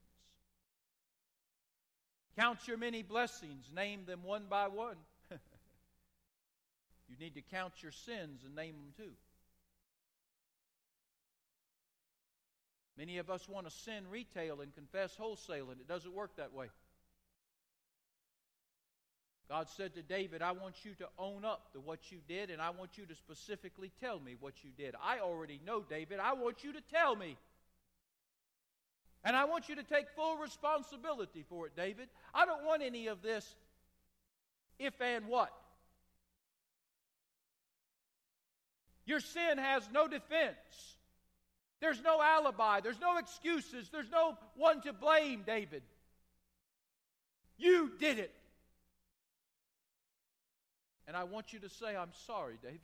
Count 2.38 2.67
your 2.67 2.75
many 2.75 3.01
blessings, 3.01 3.69
name 3.73 4.01
them 4.05 4.23
one 4.23 4.43
by 4.49 4.67
one. 4.67 4.97
you 5.31 7.15
need 7.17 7.36
to 7.36 7.41
count 7.41 7.71
your 7.81 7.93
sins 7.93 8.41
and 8.45 8.53
name 8.57 8.73
them 8.73 8.91
too. 8.97 9.13
Many 12.97 13.19
of 13.19 13.29
us 13.29 13.47
want 13.47 13.69
to 13.69 13.71
sin 13.71 14.03
retail 14.12 14.60
and 14.60 14.75
confess 14.75 15.15
wholesale, 15.15 15.69
and 15.71 15.79
it 15.79 15.88
doesn't 15.88 16.13
work 16.13 16.36
that 16.36 16.53
way. 16.53 16.67
God 19.47 19.69
said 19.77 19.93
to 19.95 20.01
David, 20.01 20.41
I 20.41 20.51
want 20.51 20.75
you 20.84 20.93
to 20.95 21.07
own 21.17 21.45
up 21.45 21.71
to 21.71 21.79
what 21.79 22.12
you 22.12 22.17
did, 22.27 22.49
and 22.49 22.62
I 22.62 22.71
want 22.71 22.97
you 22.97 23.05
to 23.05 23.15
specifically 23.15 23.93
tell 24.01 24.19
me 24.19 24.36
what 24.41 24.55
you 24.62 24.71
did. 24.77 24.93
I 25.01 25.19
already 25.19 25.62
know, 25.65 25.86
David. 25.89 26.19
I 26.19 26.34
want 26.34 26.65
you 26.65 26.73
to 26.73 26.81
tell 26.91 27.15
me. 27.15 27.38
And 29.23 29.36
I 29.36 29.45
want 29.45 29.69
you 29.69 29.75
to 29.75 29.84
take 29.84 30.10
full 30.15 30.38
responsibility 30.38 31.45
for 31.47 31.67
it, 31.67 31.75
David. 31.75 32.10
I 32.34 32.45
don't 32.45 32.65
want 32.65 32.81
any 32.81 33.07
of 33.07 33.21
this 33.21 33.45
if 34.79 34.99
and 34.99 35.27
what. 35.27 35.51
Your 39.05 39.19
sin 39.19 39.57
has 39.57 39.88
no 39.91 40.07
defense. 40.07 40.55
There's 41.81 42.01
no 42.01 42.21
alibi. 42.21 42.81
There's 42.81 42.99
no 42.99 43.17
excuses. 43.17 43.89
There's 43.91 44.10
no 44.12 44.38
one 44.55 44.81
to 44.81 44.93
blame, 44.93 45.43
David. 45.45 45.84
You 47.57 47.91
did 47.99 48.19
it. 48.19 48.34
And 51.07 51.17
I 51.17 51.25
want 51.25 51.53
you 51.53 51.60
to 51.60 51.69
say, 51.69 51.95
I'm 51.95 52.13
sorry, 52.25 52.57
David. 52.62 52.79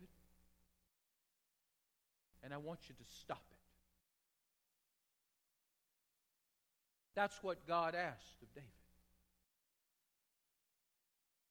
And 2.43 2.53
I 2.53 2.57
want 2.57 2.79
you 2.89 2.95
to 2.95 3.03
stop 3.21 3.43
it. 3.51 3.56
That's 7.17 7.41
what 7.41 7.67
God 7.67 7.95
asked 7.95 8.43
of 8.43 8.53
David. 8.53 8.69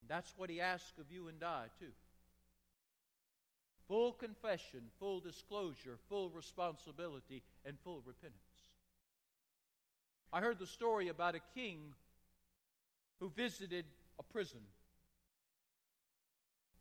That's 0.07 0.33
what 0.37 0.49
he 0.49 0.61
asked 0.61 1.01
of 1.01 1.11
you 1.11 1.27
and 1.27 1.43
I, 1.43 1.65
too. 1.81 1.91
Full 3.89 4.13
confession, 4.13 4.83
full 5.01 5.19
disclosure, 5.19 5.99
full 6.09 6.31
responsibility, 6.31 7.43
and 7.65 7.77
full 7.83 8.01
repentance. 8.07 8.37
I 10.33 10.39
heard 10.41 10.61
the 10.61 10.69
story 10.69 11.09
about 11.09 11.35
a 11.35 11.41
king 11.57 11.95
who 13.19 13.29
visited 13.31 13.87
a 14.21 14.23
prison. 14.23 14.61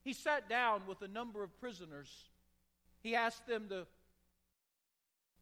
He 0.03 0.13
sat 0.13 0.47
down 0.47 0.81
with 0.87 1.01
a 1.01 1.07
number 1.07 1.41
of 1.41 1.59
prisoners. 1.59 2.11
He 3.01 3.15
asked 3.15 3.47
them 3.47 3.67
to 3.69 3.87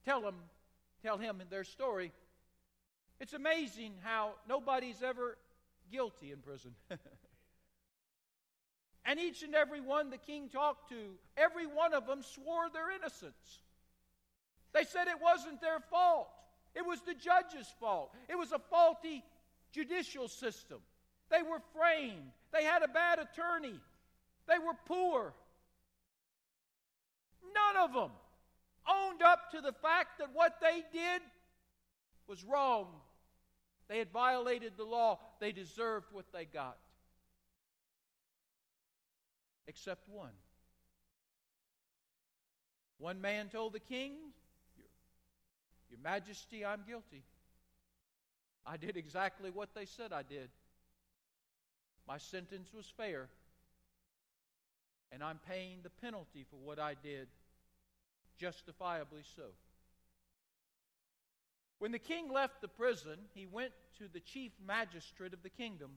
tell 0.05 0.21
him, 0.21 0.35
tell 1.01 1.17
him 1.17 1.41
their 1.49 1.65
story. 1.65 2.13
It's 3.23 3.31
amazing 3.31 3.93
how 4.03 4.33
nobody's 4.49 5.01
ever 5.01 5.37
guilty 5.89 6.33
in 6.33 6.39
prison. 6.39 6.75
and 9.05 9.17
each 9.17 9.43
and 9.43 9.55
every 9.55 9.79
one 9.79 10.09
the 10.09 10.17
king 10.17 10.49
talked 10.49 10.89
to, 10.89 11.15
every 11.37 11.65
one 11.65 11.93
of 11.93 12.05
them 12.05 12.21
swore 12.21 12.69
their 12.73 12.91
innocence. 12.91 13.61
They 14.73 14.83
said 14.83 15.07
it 15.07 15.21
wasn't 15.21 15.61
their 15.61 15.79
fault, 15.89 16.27
it 16.75 16.85
was 16.85 16.99
the 16.99 17.13
judge's 17.13 17.73
fault. 17.79 18.13
It 18.27 18.37
was 18.37 18.51
a 18.51 18.59
faulty 18.59 19.23
judicial 19.71 20.27
system. 20.27 20.79
They 21.31 21.43
were 21.43 21.61
framed, 21.73 22.33
they 22.51 22.65
had 22.65 22.83
a 22.83 22.89
bad 22.89 23.19
attorney, 23.19 23.79
they 24.49 24.59
were 24.59 24.75
poor. 24.85 25.33
None 27.55 27.85
of 27.85 27.93
them 27.93 28.11
owned 28.85 29.21
up 29.21 29.51
to 29.51 29.61
the 29.61 29.71
fact 29.71 30.19
that 30.19 30.27
what 30.33 30.57
they 30.59 30.83
did 30.91 31.21
was 32.27 32.43
wrong. 32.43 32.87
They 33.87 33.97
had 33.99 34.11
violated 34.11 34.73
the 34.77 34.85
law. 34.85 35.19
They 35.39 35.51
deserved 35.51 36.07
what 36.11 36.25
they 36.33 36.45
got. 36.45 36.77
Except 39.67 40.07
one. 40.09 40.31
One 42.97 43.19
man 43.21 43.49
told 43.49 43.73
the 43.73 43.79
king, 43.79 44.13
Your, 44.77 44.87
Your 45.89 45.99
Majesty, 46.01 46.65
I'm 46.65 46.83
guilty. 46.87 47.23
I 48.65 48.77
did 48.77 48.95
exactly 48.95 49.49
what 49.49 49.75
they 49.75 49.85
said 49.85 50.13
I 50.13 50.23
did. 50.23 50.49
My 52.07 52.17
sentence 52.17 52.69
was 52.73 52.91
fair, 52.97 53.29
and 55.11 55.23
I'm 55.23 55.39
paying 55.47 55.79
the 55.83 55.89
penalty 55.89 56.45
for 56.49 56.57
what 56.57 56.79
I 56.79 56.95
did, 57.01 57.27
justifiably 58.37 59.23
so. 59.35 59.43
When 61.79 61.91
the 61.91 61.99
king 61.99 62.31
left 62.31 62.61
the 62.61 62.67
prison, 62.67 63.17
he 63.33 63.45
went 63.45 63.73
to 63.97 64.07
the 64.07 64.19
chief 64.19 64.51
magistrate 64.65 65.33
of 65.33 65.43
the 65.43 65.49
kingdom, 65.49 65.91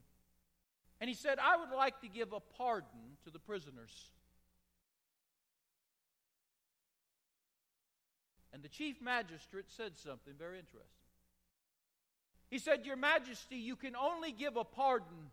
and 1.00 1.08
he 1.08 1.14
said, 1.14 1.38
I 1.38 1.56
would 1.56 1.70
like 1.76 2.00
to 2.00 2.08
give 2.08 2.32
a 2.32 2.40
pardon 2.40 3.18
to 3.24 3.30
the 3.30 3.38
prisoners. 3.38 4.10
And 8.52 8.62
the 8.62 8.68
chief 8.68 9.02
magistrate 9.02 9.66
said 9.68 9.98
something 9.98 10.32
very 10.38 10.58
interesting. 10.58 10.80
He 12.48 12.58
said, 12.58 12.86
Your 12.86 12.96
Majesty, 12.96 13.56
you 13.56 13.76
can 13.76 13.94
only 13.94 14.32
give 14.32 14.56
a 14.56 14.64
pardon 14.64 15.30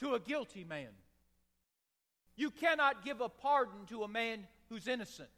to 0.00 0.14
a 0.14 0.20
guilty 0.20 0.64
man. 0.64 0.88
You 2.36 2.50
cannot 2.50 3.04
give 3.04 3.20
a 3.20 3.28
pardon 3.28 3.86
to 3.90 4.02
a 4.04 4.08
man 4.08 4.46
who's 4.68 4.88
innocent. 4.88 5.28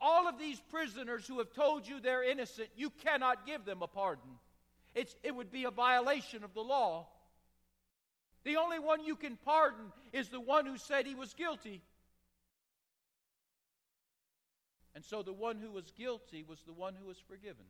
All 0.00 0.28
of 0.28 0.38
these 0.38 0.60
prisoners 0.70 1.26
who 1.26 1.38
have 1.38 1.52
told 1.52 1.88
you 1.88 2.00
they're 2.00 2.22
innocent, 2.22 2.68
you 2.76 2.90
cannot 2.90 3.46
give 3.46 3.64
them 3.64 3.82
a 3.82 3.86
pardon. 3.86 4.30
It's, 4.94 5.14
it 5.22 5.34
would 5.34 5.50
be 5.50 5.64
a 5.64 5.70
violation 5.70 6.44
of 6.44 6.54
the 6.54 6.60
law. 6.60 7.06
The 8.44 8.56
only 8.56 8.78
one 8.78 9.04
you 9.04 9.16
can 9.16 9.36
pardon 9.44 9.92
is 10.12 10.28
the 10.28 10.40
one 10.40 10.66
who 10.66 10.78
said 10.78 11.06
he 11.06 11.14
was 11.14 11.34
guilty. 11.34 11.82
And 14.94 15.04
so 15.04 15.22
the 15.22 15.32
one 15.32 15.58
who 15.58 15.70
was 15.70 15.90
guilty 15.90 16.44
was 16.46 16.58
the 16.66 16.72
one 16.72 16.94
who 16.94 17.06
was 17.06 17.18
forgiven. 17.28 17.66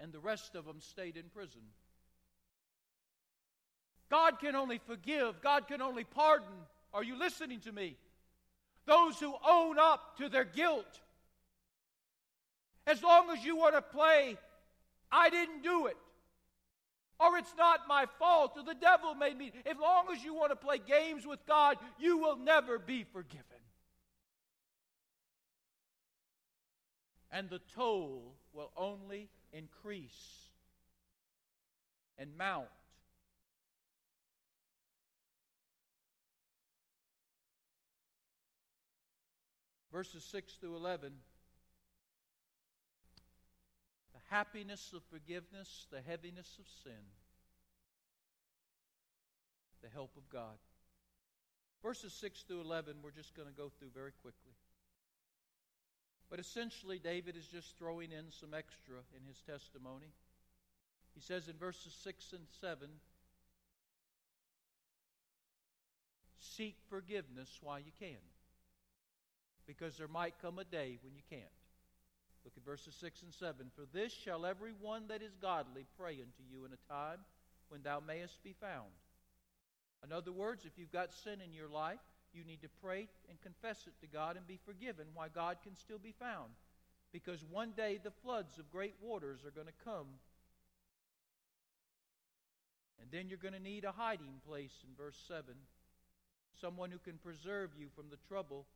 And 0.00 0.12
the 0.12 0.20
rest 0.20 0.54
of 0.54 0.64
them 0.64 0.80
stayed 0.80 1.16
in 1.16 1.24
prison. 1.34 1.60
God 4.08 4.38
can 4.38 4.54
only 4.54 4.78
forgive, 4.78 5.42
God 5.42 5.66
can 5.66 5.82
only 5.82 6.04
pardon. 6.04 6.48
Are 6.94 7.02
you 7.02 7.18
listening 7.18 7.60
to 7.60 7.72
me? 7.72 7.96
Those 8.86 9.18
who 9.18 9.34
own 9.48 9.78
up 9.78 10.16
to 10.18 10.28
their 10.28 10.44
guilt. 10.44 11.00
As 12.86 13.02
long 13.02 13.30
as 13.30 13.44
you 13.44 13.56
want 13.56 13.74
to 13.74 13.82
play, 13.82 14.36
I 15.10 15.28
didn't 15.30 15.62
do 15.62 15.86
it. 15.86 15.96
Or 17.18 17.38
it's 17.38 17.54
not 17.56 17.88
my 17.88 18.06
fault, 18.18 18.52
or 18.56 18.62
the 18.62 18.74
devil 18.74 19.14
made 19.14 19.36
me. 19.36 19.50
As 19.64 19.76
long 19.78 20.06
as 20.12 20.22
you 20.22 20.34
want 20.34 20.50
to 20.50 20.56
play 20.56 20.78
games 20.78 21.26
with 21.26 21.44
God, 21.46 21.78
you 21.98 22.18
will 22.18 22.36
never 22.36 22.78
be 22.78 23.04
forgiven. 23.12 23.56
and 27.36 27.50
the 27.50 27.60
toll 27.74 28.34
will 28.54 28.70
only 28.78 29.28
increase 29.52 30.48
and 32.18 32.30
mount. 32.38 32.66
Verses 39.96 40.24
6 40.30 40.52
through 40.60 40.76
11. 40.76 41.10
The 44.12 44.20
happiness 44.28 44.92
of 44.94 45.02
forgiveness, 45.04 45.86
the 45.90 46.02
heaviness 46.06 46.58
of 46.60 46.66
sin, 46.84 47.00
the 49.82 49.88
help 49.88 50.10
of 50.18 50.28
God. 50.28 50.58
Verses 51.82 52.12
6 52.12 52.42
through 52.42 52.60
11, 52.60 52.96
we're 53.02 53.10
just 53.10 53.34
going 53.34 53.48
to 53.48 53.54
go 53.54 53.70
through 53.78 53.88
very 53.94 54.12
quickly. 54.20 54.52
But 56.28 56.40
essentially, 56.40 56.98
David 56.98 57.34
is 57.34 57.46
just 57.46 57.78
throwing 57.78 58.12
in 58.12 58.26
some 58.38 58.52
extra 58.52 58.96
in 59.16 59.26
his 59.26 59.40
testimony. 59.46 60.12
He 61.14 61.22
says 61.22 61.48
in 61.48 61.54
verses 61.56 61.96
6 62.04 62.34
and 62.34 62.42
7 62.60 62.86
Seek 66.38 66.76
forgiveness 66.90 67.60
while 67.62 67.78
you 67.78 67.92
can, 67.98 68.20
because 69.66 69.96
there 69.96 70.08
might 70.08 70.34
come 70.40 70.58
a 70.58 70.64
day 70.64 70.98
when 71.02 71.14
you 71.14 71.22
can't. 71.28 71.42
Look 72.44 72.54
at 72.56 72.64
verses 72.64 72.94
6 73.00 73.22
and 73.22 73.34
7. 73.34 73.66
For 73.74 73.86
this 73.92 74.12
shall 74.12 74.46
every 74.46 74.72
one 74.80 75.08
that 75.08 75.22
is 75.22 75.34
godly 75.42 75.84
pray 75.98 76.12
unto 76.12 76.42
you 76.48 76.64
in 76.64 76.72
a 76.72 76.92
time 76.92 77.18
when 77.68 77.82
thou 77.82 78.00
mayest 78.00 78.42
be 78.44 78.54
found. 78.60 78.92
In 80.04 80.12
other 80.12 80.30
words, 80.30 80.64
if 80.64 80.78
you've 80.78 80.92
got 80.92 81.12
sin 81.12 81.40
in 81.44 81.52
your 81.52 81.68
life, 81.68 81.98
you 82.32 82.44
need 82.44 82.62
to 82.62 82.68
pray 82.82 83.08
and 83.28 83.40
confess 83.40 83.86
it 83.86 83.94
to 84.00 84.06
God 84.06 84.36
and 84.36 84.46
be 84.46 84.60
forgiven 84.64 85.06
why 85.14 85.26
God 85.28 85.56
can 85.64 85.74
still 85.76 85.98
be 85.98 86.14
found. 86.20 86.52
Because 87.12 87.42
one 87.50 87.72
day 87.76 87.98
the 88.02 88.12
floods 88.22 88.58
of 88.58 88.70
great 88.70 88.94
waters 89.02 89.40
are 89.44 89.50
going 89.50 89.66
to 89.66 89.84
come. 89.84 90.06
And 93.00 93.10
then 93.10 93.28
you're 93.28 93.38
going 93.38 93.54
to 93.54 93.60
need 93.60 93.84
a 93.84 93.92
hiding 93.92 94.40
place 94.46 94.72
in 94.86 94.94
verse 94.96 95.18
7. 95.26 95.44
Someone 96.60 96.90
who 96.90 96.98
can 96.98 97.18
preserve 97.18 97.70
you 97.78 97.88
from 97.94 98.06
the 98.10 98.18
trouble. 98.28 98.66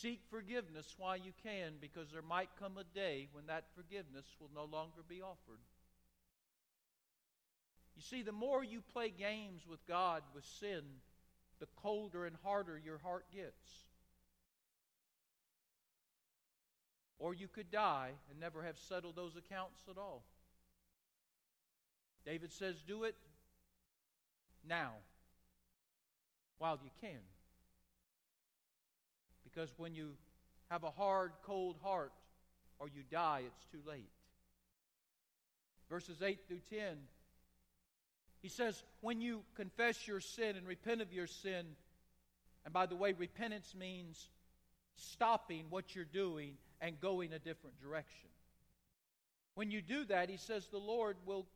Seek 0.00 0.20
forgiveness 0.30 0.94
while 0.96 1.16
you 1.16 1.32
can, 1.42 1.72
because 1.80 2.10
there 2.12 2.22
might 2.22 2.50
come 2.60 2.76
a 2.76 2.84
day 2.94 3.28
when 3.32 3.46
that 3.46 3.64
forgiveness 3.74 4.26
will 4.40 4.50
no 4.54 4.64
longer 4.64 5.02
be 5.08 5.22
offered. 5.22 5.58
You 7.96 8.02
see, 8.02 8.22
the 8.22 8.30
more 8.30 8.62
you 8.62 8.80
play 8.92 9.10
games 9.10 9.62
with 9.68 9.84
God, 9.88 10.22
with 10.34 10.44
sin, 10.60 10.82
the 11.58 11.66
colder 11.82 12.26
and 12.26 12.36
harder 12.44 12.78
your 12.78 12.98
heart 12.98 13.24
gets. 13.34 13.86
Or 17.18 17.34
you 17.34 17.48
could 17.48 17.72
die 17.72 18.10
and 18.30 18.38
never 18.38 18.62
have 18.62 18.78
settled 18.78 19.16
those 19.16 19.36
accounts 19.36 19.80
at 19.90 19.98
all. 19.98 20.22
David 22.24 22.52
says, 22.52 22.76
Do 22.86 23.02
it 23.02 23.16
now, 24.64 24.92
while 26.58 26.78
you 26.84 26.90
can. 27.00 27.18
Because 29.58 29.74
when 29.76 29.92
you 29.92 30.10
have 30.70 30.84
a 30.84 30.90
hard, 30.90 31.32
cold 31.42 31.78
heart, 31.82 32.12
or 32.78 32.86
you 32.86 33.02
die, 33.10 33.42
it's 33.44 33.64
too 33.72 33.80
late. 33.90 34.08
Verses 35.90 36.22
8 36.22 36.38
through 36.46 36.60
10 36.70 36.96
he 38.40 38.48
says, 38.48 38.80
when 39.00 39.20
you 39.20 39.42
confess 39.56 40.06
your 40.06 40.20
sin 40.20 40.54
and 40.54 40.64
repent 40.64 41.00
of 41.00 41.12
your 41.12 41.26
sin, 41.26 41.66
and 42.64 42.72
by 42.72 42.86
the 42.86 42.94
way, 42.94 43.12
repentance 43.12 43.74
means 43.76 44.28
stopping 44.94 45.64
what 45.70 45.96
you're 45.96 46.04
doing 46.04 46.52
and 46.80 47.00
going 47.00 47.32
a 47.32 47.40
different 47.40 47.80
direction. 47.82 48.28
When 49.56 49.72
you 49.72 49.82
do 49.82 50.04
that, 50.04 50.30
he 50.30 50.36
says 50.36 50.68
the 50.68 50.78
Lord 50.78 51.16
will, 51.26 51.46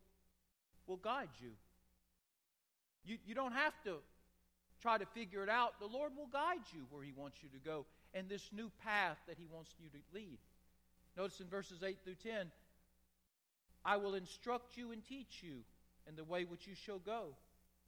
will 0.85 0.97
guide 0.97 1.29
you. 1.39 1.51
you. 3.05 3.17
You 3.25 3.33
don't 3.33 3.53
have 3.53 3.73
to 3.85 3.99
try 4.83 4.97
to 4.97 5.05
figure 5.07 5.43
it 5.43 5.49
out. 5.49 5.79
The 5.79 5.87
Lord 5.87 6.11
will 6.15 6.27
guide 6.27 6.67
you 6.73 6.81
where 6.91 7.03
he 7.03 7.13
wants 7.15 7.37
you 7.41 7.47
to 7.49 7.65
go 7.65 7.85
and 8.13 8.27
this 8.27 8.49
new 8.51 8.69
path 8.83 9.17
that 9.27 9.37
he 9.39 9.47
wants 9.51 9.71
you 9.81 9.87
to 9.89 9.97
lead. 10.13 10.37
Notice 11.15 11.39
in 11.39 11.47
verses 11.47 11.81
8 11.81 11.97
through 12.03 12.15
10 12.21 12.51
I 13.85 13.97
will 13.97 14.15
instruct 14.15 14.77
you 14.77 14.91
and 14.91 15.01
teach 15.03 15.41
you 15.41 15.63
in 16.07 16.15
the 16.15 16.23
way 16.23 16.43
which 16.43 16.67
you 16.67 16.75
shall 16.75 16.99
go. 16.99 17.35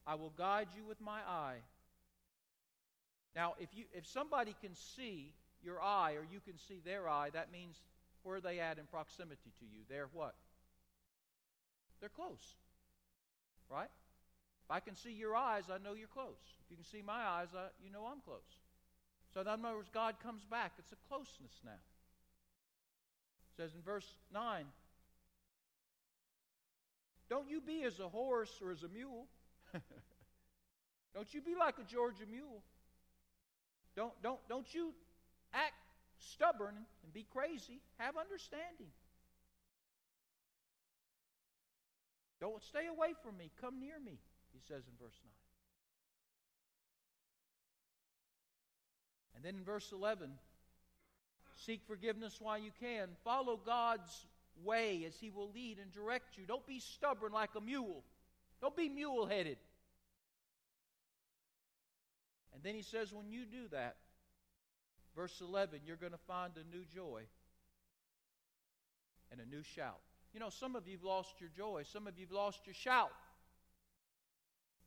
I 0.07 0.15
will 0.15 0.33
guide 0.37 0.67
you 0.75 0.85
with 0.85 1.01
my 1.01 1.19
eye. 1.27 1.57
Now, 3.35 3.55
if 3.59 3.69
you 3.73 3.85
if 3.93 4.05
somebody 4.07 4.55
can 4.61 4.75
see 4.95 5.33
your 5.63 5.81
eye 5.81 6.13
or 6.13 6.23
you 6.31 6.39
can 6.39 6.57
see 6.67 6.79
their 6.85 7.09
eye, 7.09 7.29
that 7.33 7.51
means 7.51 7.75
where 8.23 8.39
they 8.39 8.59
at 8.59 8.77
in 8.77 8.85
proximity 8.85 9.51
to 9.59 9.65
you? 9.65 9.81
They're 9.89 10.09
what? 10.13 10.35
They're 11.99 12.09
close. 12.09 12.55
Right? 13.69 13.89
If 14.65 14.71
I 14.71 14.79
can 14.79 14.95
see 14.95 15.11
your 15.11 15.35
eyes, 15.35 15.65
I 15.71 15.77
know 15.77 15.93
you're 15.93 16.07
close. 16.07 16.41
If 16.65 16.71
you 16.71 16.77
can 16.77 16.85
see 16.85 17.03
my 17.05 17.21
eyes, 17.23 17.49
I, 17.55 17.67
you 17.83 17.91
know 17.91 18.05
I'm 18.11 18.21
close. 18.21 18.39
So 19.33 19.41
in 19.41 19.47
other 19.47 19.61
words, 19.61 19.89
God 19.93 20.15
comes 20.23 20.43
back. 20.43 20.73
It's 20.79 20.91
a 20.91 20.95
closeness 21.07 21.53
now. 21.63 21.71
It 21.71 23.61
says 23.61 23.75
in 23.75 23.81
verse 23.81 24.07
9, 24.33 24.65
don't 27.29 27.49
you 27.49 27.61
be 27.61 27.83
as 27.83 27.99
a 27.99 28.09
horse 28.09 28.59
or 28.63 28.71
as 28.71 28.83
a 28.83 28.87
mule. 28.87 29.27
don't 31.13 31.31
you 31.33 31.41
be 31.41 31.55
like 31.55 31.75
a 31.79 31.83
Georgia 31.83 32.25
mule. 32.29 32.63
Don't, 33.95 34.13
don't, 34.21 34.39
don't 34.49 34.73
you 34.73 34.93
act 35.53 35.73
stubborn 36.19 36.75
and 37.03 37.13
be 37.13 37.25
crazy. 37.31 37.81
Have 37.97 38.15
understanding. 38.17 38.89
Don't 42.41 42.61
stay 42.63 42.87
away 42.87 43.13
from 43.23 43.37
me. 43.37 43.51
Come 43.61 43.79
near 43.79 43.99
me, 44.03 44.19
he 44.55 44.61
says 44.73 44.83
in 44.87 44.93
verse 44.99 45.19
9. 45.23 45.31
And 49.35 49.43
then 49.43 49.55
in 49.55 49.63
verse 49.63 49.91
11, 49.91 50.31
seek 51.57 51.81
forgiveness 51.85 52.37
while 52.39 52.57
you 52.57 52.71
can. 52.79 53.09
Follow 53.23 53.59
God's 53.63 54.25
way 54.63 55.03
as 55.05 55.15
He 55.19 55.29
will 55.29 55.51
lead 55.53 55.77
and 55.79 55.91
direct 55.91 56.37
you. 56.37 56.45
Don't 56.45 56.65
be 56.65 56.79
stubborn 56.79 57.33
like 57.33 57.51
a 57.57 57.61
mule. 57.61 58.03
Don't 58.61 58.75
be 58.75 58.87
mule 58.87 59.25
headed. 59.25 59.57
And 62.53 62.63
then 62.63 62.73
he 62.73 62.81
says, 62.81 63.13
when 63.13 63.29
you 63.29 63.43
do 63.45 63.67
that, 63.73 63.97
verse 65.15 65.41
11, 65.41 65.81
you're 65.85 65.97
going 65.97 66.13
to 66.13 66.17
find 66.17 66.53
a 66.55 66.75
new 66.75 66.85
joy 66.85 67.23
and 69.29 69.41
a 69.41 69.45
new 69.45 69.61
shout. 69.61 69.99
You 70.33 70.39
know, 70.39 70.49
some 70.49 70.75
of 70.75 70.87
you've 70.87 71.03
lost 71.03 71.35
your 71.39 71.49
joy, 71.55 71.83
some 71.85 72.07
of 72.07 72.17
you've 72.17 72.31
lost 72.31 72.61
your 72.65 72.73
shout. 72.73 73.11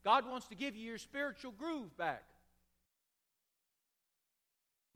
God 0.05 0.27
wants 0.27 0.47
to 0.49 0.55
give 0.55 0.77
you 0.77 0.85
your 0.85 0.99
spiritual 0.99 1.53
groove 1.53 1.97
back. 1.97 2.25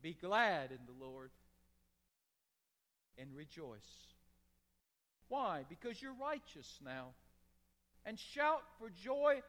Be 0.01 0.13
glad 0.13 0.71
in 0.71 0.79
the 0.85 1.05
Lord 1.05 1.31
and 3.17 3.29
rejoice. 3.35 3.79
Why? 5.29 5.63
Because 5.69 6.01
you're 6.01 6.15
righteous 6.19 6.79
now. 6.83 7.09
And 8.05 8.19
shout 8.19 8.61
for 8.79 8.89
joy, 8.89 9.41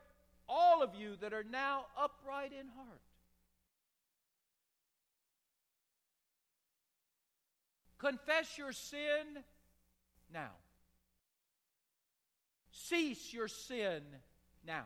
all 0.49 0.83
of 0.83 0.95
you 0.95 1.17
that 1.21 1.33
are 1.33 1.45
now 1.45 1.87
upright 2.01 2.53
in 2.53 2.69
heart. 2.69 3.01
Confess 7.99 8.59
your 8.59 8.73
sin 8.73 9.43
now. 10.33 10.53
Cease 12.71 13.33
your 13.33 13.49
sin 13.49 14.03
now. 14.67 14.85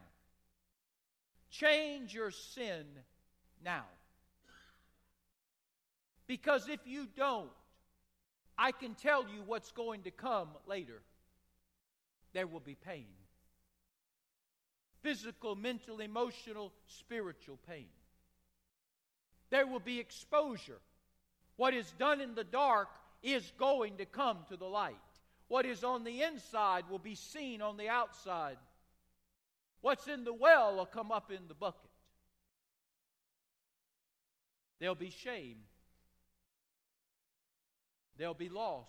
Change 1.58 2.14
your 2.14 2.30
sin 2.30 2.84
now. 3.64 3.84
Because 6.26 6.68
if 6.68 6.80
you 6.86 7.08
don't, 7.16 7.48
I 8.56 8.70
can 8.72 8.94
tell 8.94 9.22
you 9.22 9.42
what's 9.46 9.72
going 9.72 10.02
to 10.02 10.10
come 10.10 10.48
later. 10.66 11.00
There 12.32 12.46
will 12.46 12.60
be 12.60 12.74
pain 12.74 13.06
physical, 15.02 15.54
mental, 15.54 16.00
emotional, 16.00 16.72
spiritual 16.86 17.58
pain. 17.68 17.86
There 19.50 19.66
will 19.66 19.80
be 19.80 20.00
exposure. 20.00 20.80
What 21.56 21.72
is 21.72 21.90
done 21.98 22.20
in 22.20 22.34
the 22.34 22.44
dark 22.44 22.88
is 23.22 23.52
going 23.58 23.96
to 23.98 24.04
come 24.04 24.38
to 24.48 24.56
the 24.56 24.66
light. 24.66 24.94
What 25.46 25.66
is 25.66 25.82
on 25.82 26.04
the 26.04 26.22
inside 26.22 26.84
will 26.90 26.98
be 26.98 27.14
seen 27.14 27.62
on 27.62 27.76
the 27.76 27.88
outside. 27.88 28.58
What's 29.80 30.08
in 30.08 30.24
the 30.24 30.34
well 30.34 30.76
will 30.76 30.86
come 30.86 31.12
up 31.12 31.30
in 31.30 31.46
the 31.48 31.54
bucket. 31.54 31.90
There'll 34.80 34.94
be 34.94 35.10
shame. 35.10 35.58
There'll 38.16 38.34
be 38.34 38.48
loss. 38.48 38.88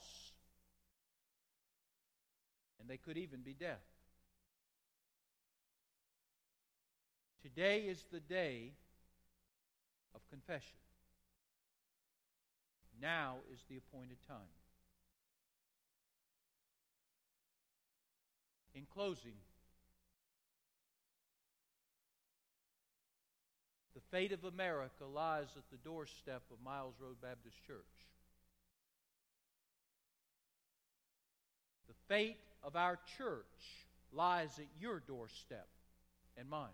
And 2.80 2.90
they 2.90 2.98
could 2.98 3.18
even 3.18 3.42
be 3.42 3.54
death. 3.54 3.84
Today 7.42 7.82
is 7.82 8.04
the 8.12 8.20
day 8.20 8.74
of 10.14 10.22
confession. 10.30 10.78
Now 13.02 13.38
is 13.54 13.60
the 13.70 13.78
appointed 13.78 14.18
time. 14.28 14.38
In 18.76 18.86
closing, 18.94 19.34
fate 24.12 24.32
of 24.32 24.43
America 24.43 25.05
lies 25.14 25.47
at 25.55 25.64
the 25.72 25.78
doorstep 25.78 26.41
of 26.51 26.64
Miles 26.64 26.95
Road 26.99 27.18
Baptist 27.22 27.57
Church. 27.66 27.78
The 31.88 31.93
fate 32.07 32.38
of 32.64 32.76
our 32.76 32.97
church 33.18 33.45
lies 34.12 34.57
at 34.57 34.66
your 34.80 34.99
doorstep 34.99 35.68
and 36.38 36.49
mine. 36.49 36.70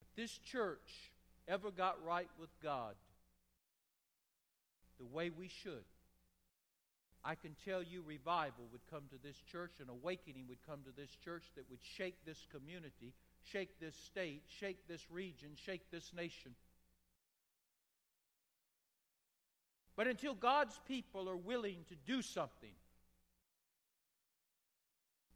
If 0.00 0.16
this 0.16 0.38
church 0.38 1.12
ever 1.46 1.70
got 1.70 2.02
right 2.04 2.28
with 2.40 2.50
God 2.62 2.94
the 4.98 5.06
way 5.06 5.30
we 5.30 5.48
should, 5.48 5.84
I 7.24 7.34
can 7.34 7.54
tell 7.64 7.82
you 7.82 8.02
revival 8.02 8.64
would 8.72 8.86
come 8.90 9.02
to 9.10 9.22
this 9.22 9.36
church, 9.50 9.72
and 9.80 9.90
awakening 9.90 10.46
would 10.48 10.62
come 10.66 10.80
to 10.84 10.92
this 10.96 11.10
church 11.24 11.44
that 11.56 11.68
would 11.70 11.82
shake 11.82 12.24
this 12.24 12.46
community, 12.50 13.12
shake 13.44 13.80
this 13.80 13.96
state, 13.96 14.42
shake 14.48 14.86
this 14.88 15.04
region, 15.10 15.50
shake 15.56 15.90
this 15.90 16.12
nation. 16.14 16.52
But 19.96 20.06
until 20.06 20.34
God's 20.34 20.78
people 20.86 21.28
are 21.28 21.36
willing 21.36 21.78
to 21.88 21.96
do 22.06 22.22
something, 22.22 22.74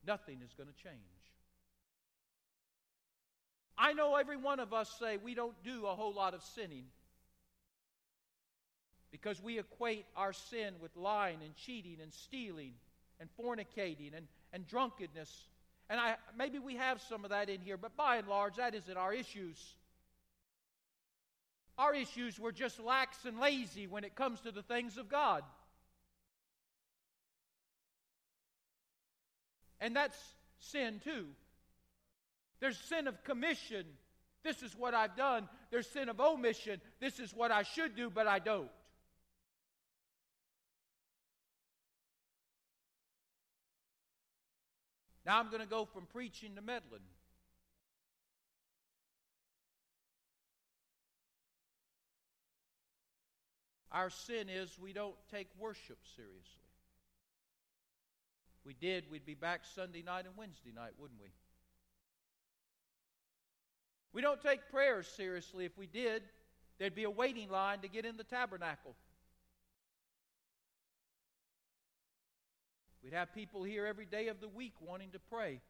nothing 0.07 0.39
is 0.45 0.55
going 0.55 0.69
to 0.69 0.83
change. 0.83 0.97
I 3.77 3.93
know 3.93 4.15
every 4.15 4.37
one 4.37 4.61
of 4.61 4.73
us 4.73 4.95
say 5.01 5.17
we 5.17 5.35
don't 5.35 5.61
do 5.65 5.87
a 5.87 5.95
whole 5.97 6.15
lot 6.15 6.35
of 6.35 6.43
sinning 6.43 6.85
because 9.13 9.41
we 9.41 9.59
equate 9.59 10.07
our 10.17 10.33
sin 10.33 10.75
with 10.81 10.97
lying 10.97 11.39
and 11.45 11.55
cheating 11.55 11.99
and 12.03 12.13
stealing 12.13 12.73
and 13.21 13.29
fornicating 13.39 14.17
and, 14.17 14.27
and 14.53 14.67
drunkenness. 14.67 15.31
And 15.89 16.01
I, 16.01 16.17
maybe 16.37 16.59
we 16.59 16.77
have 16.77 17.01
some 17.03 17.23
of 17.25 17.31
that 17.31 17.49
in 17.49 17.61
here, 17.61 17.77
but 17.77 17.97
by 17.97 18.17
and 18.17 18.27
large, 18.27 18.57
that 18.57 18.75
isn't 18.75 18.97
our 18.97 19.13
issues. 19.13 19.59
Our 21.79 21.95
issues 21.95 22.39
were 22.41 22.53
just 22.53 22.81
lax 22.81 23.25
and 23.27 23.39
lazy 23.39 23.87
when 23.87 24.03
it 24.03 24.17
comes 24.17 24.41
to 24.41 24.51
the 24.51 24.63
things 24.63 24.97
of 24.97 25.09
God. 25.09 25.45
And 29.81 29.95
that's 29.95 30.17
sin 30.59 31.01
too. 31.05 31.27
There's 32.61 32.79
sin 32.79 33.09
of 33.09 33.23
commission. 33.25 33.85
This 34.45 34.63
is 34.63 34.75
what 34.77 34.95
I've 34.95 35.17
done. 35.17 35.49
There's 35.71 35.87
sin 35.89 36.09
of 36.09 36.21
omission. 36.21 36.81
This 37.01 37.19
is 37.19 37.35
what 37.35 37.51
I 37.51 37.65
should 37.65 37.97
do, 37.97 38.09
but 38.09 38.27
I 38.27 38.39
don't. 38.39 38.71
Now 45.25 45.39
I'm 45.39 45.49
going 45.49 45.61
to 45.61 45.69
go 45.69 45.85
from 45.85 46.07
preaching 46.07 46.57
to 46.57 46.63
meddling. 46.63 47.01
Our 53.93 54.11
sin 54.11 54.49
is 54.49 54.79
we 54.81 54.93
don't 54.93 55.15
take 55.31 55.49
worship 55.59 55.99
seriously. 56.17 56.63
We 58.65 58.75
did, 58.75 59.11
we'd 59.11 59.27
be 59.27 59.35
back 59.35 59.63
Sunday 59.75 60.03
night 60.03 60.25
and 60.25 60.37
Wednesday 60.37 60.73
night, 60.75 60.93
wouldn't 60.99 61.21
we? 61.21 61.29
We 64.13 64.23
don't 64.23 64.41
take 64.41 64.71
prayers 64.71 65.07
seriously. 65.07 65.65
If 65.65 65.77
we 65.77 65.87
did, 65.87 66.23
there'd 66.79 66.95
be 66.95 67.05
a 67.05 67.11
waiting 67.11 67.51
line 67.51 67.81
to 67.81 67.89
get 67.89 68.05
in 68.05 68.17
the 68.17 68.25
tabernacle. 68.25 68.95
We'd 73.03 73.15
have 73.15 73.35
people 73.35 73.65
here 73.65 73.85
every 73.85 74.05
day 74.05 74.29
of 74.29 74.41
the 74.41 74.49
week 74.49 74.75
wanting 74.81 75.11
to 75.11 75.19
pray. 75.19 75.61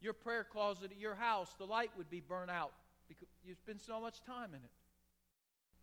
Your 0.00 0.14
prayer 0.14 0.44
closet 0.44 0.90
at 0.92 0.98
your 0.98 1.14
house, 1.14 1.54
the 1.58 1.66
light 1.66 1.90
would 1.98 2.08
be 2.08 2.20
burnt 2.20 2.50
out 2.50 2.72
because 3.06 3.28
you 3.44 3.54
spend 3.54 3.80
so 3.80 4.00
much 4.00 4.22
time 4.22 4.50
in 4.50 4.62
it. 4.62 4.70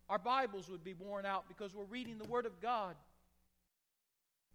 Our 0.08 0.18
Bibles 0.18 0.68
would 0.68 0.82
be 0.82 0.94
worn 0.94 1.26
out 1.26 1.44
because 1.48 1.74
we're 1.74 1.84
reading 1.84 2.18
the 2.18 2.28
Word 2.28 2.46
of 2.46 2.60
God. 2.60 2.96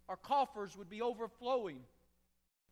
Our 0.08 0.16
coffers 0.16 0.76
would 0.76 0.90
be 0.90 1.00
overflowing, 1.00 1.78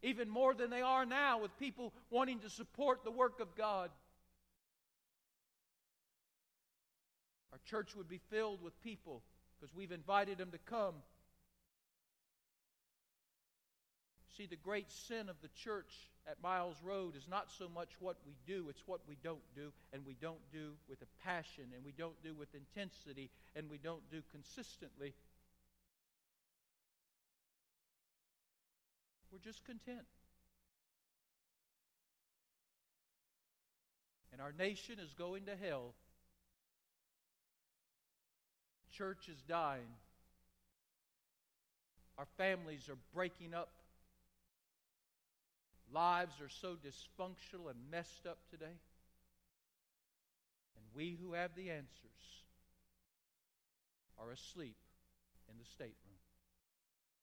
even 0.03 0.29
more 0.29 0.53
than 0.53 0.68
they 0.68 0.83
are 0.83 1.07
now, 1.07 1.41
with 1.41 1.57
people 1.59 1.95
wanting 2.11 2.41
to 2.41 2.51
support 2.51 3.05
the 3.05 3.11
work 3.11 3.41
of 3.41 3.55
God. 3.57 3.91
Our 7.53 7.61
church 7.64 7.95
would 7.97 8.09
be 8.09 8.20
filled 8.31 8.62
with 8.62 8.79
people 8.83 9.23
because 9.59 9.75
we've 9.75 9.93
invited 9.93 10.37
them 10.37 10.51
to 10.51 10.59
come 10.59 10.95
See, 14.37 14.47
the 14.47 14.57
great 14.57 14.91
sin 14.91 15.28
of 15.28 15.37
the 15.43 15.49
church 15.49 15.93
at 16.26 16.43
Miles 16.43 16.76
Road 16.83 17.16
is 17.16 17.28
not 17.28 17.51
so 17.51 17.68
much 17.68 17.91
what 18.01 18.16
we 18.26 18.35
do, 18.47 18.68
it's 18.70 18.83
what 18.87 19.01
we 19.07 19.16
don't 19.22 19.43
do, 19.55 19.72
and 19.93 20.07
we 20.07 20.14
don't 20.14 20.41
do 20.51 20.72
with 20.89 21.03
a 21.03 21.24
passion, 21.24 21.64
and 21.74 21.85
we 21.85 21.93
don't 21.93 22.20
do 22.22 22.35
with 22.35 22.49
intensity, 22.55 23.30
and 23.55 23.68
we 23.68 23.76
don't 23.76 24.09
do 24.11 24.22
consistently. 24.30 25.12
We're 29.30 29.39
just 29.39 29.64
content. 29.64 30.07
And 34.33 34.41
our 34.41 34.53
nation 34.59 34.97
is 34.99 35.12
going 35.12 35.45
to 35.45 35.57
hell. 35.57 35.95
Church 38.93 39.28
is 39.28 39.43
dying. 39.43 39.93
Our 42.16 42.26
families 42.39 42.89
are 42.89 42.99
breaking 43.14 43.53
up. 43.53 43.68
Lives 45.93 46.40
are 46.40 46.49
so 46.49 46.74
dysfunctional 46.74 47.70
and 47.70 47.78
messed 47.90 48.26
up 48.26 48.38
today. 48.51 48.78
And 50.76 50.84
we 50.95 51.18
who 51.20 51.34
have 51.34 51.55
the 51.55 51.70
answers 51.70 52.43
are 54.18 54.30
asleep 54.30 54.76
in 55.51 55.59
the 55.59 55.64
stateroom. 55.64 56.11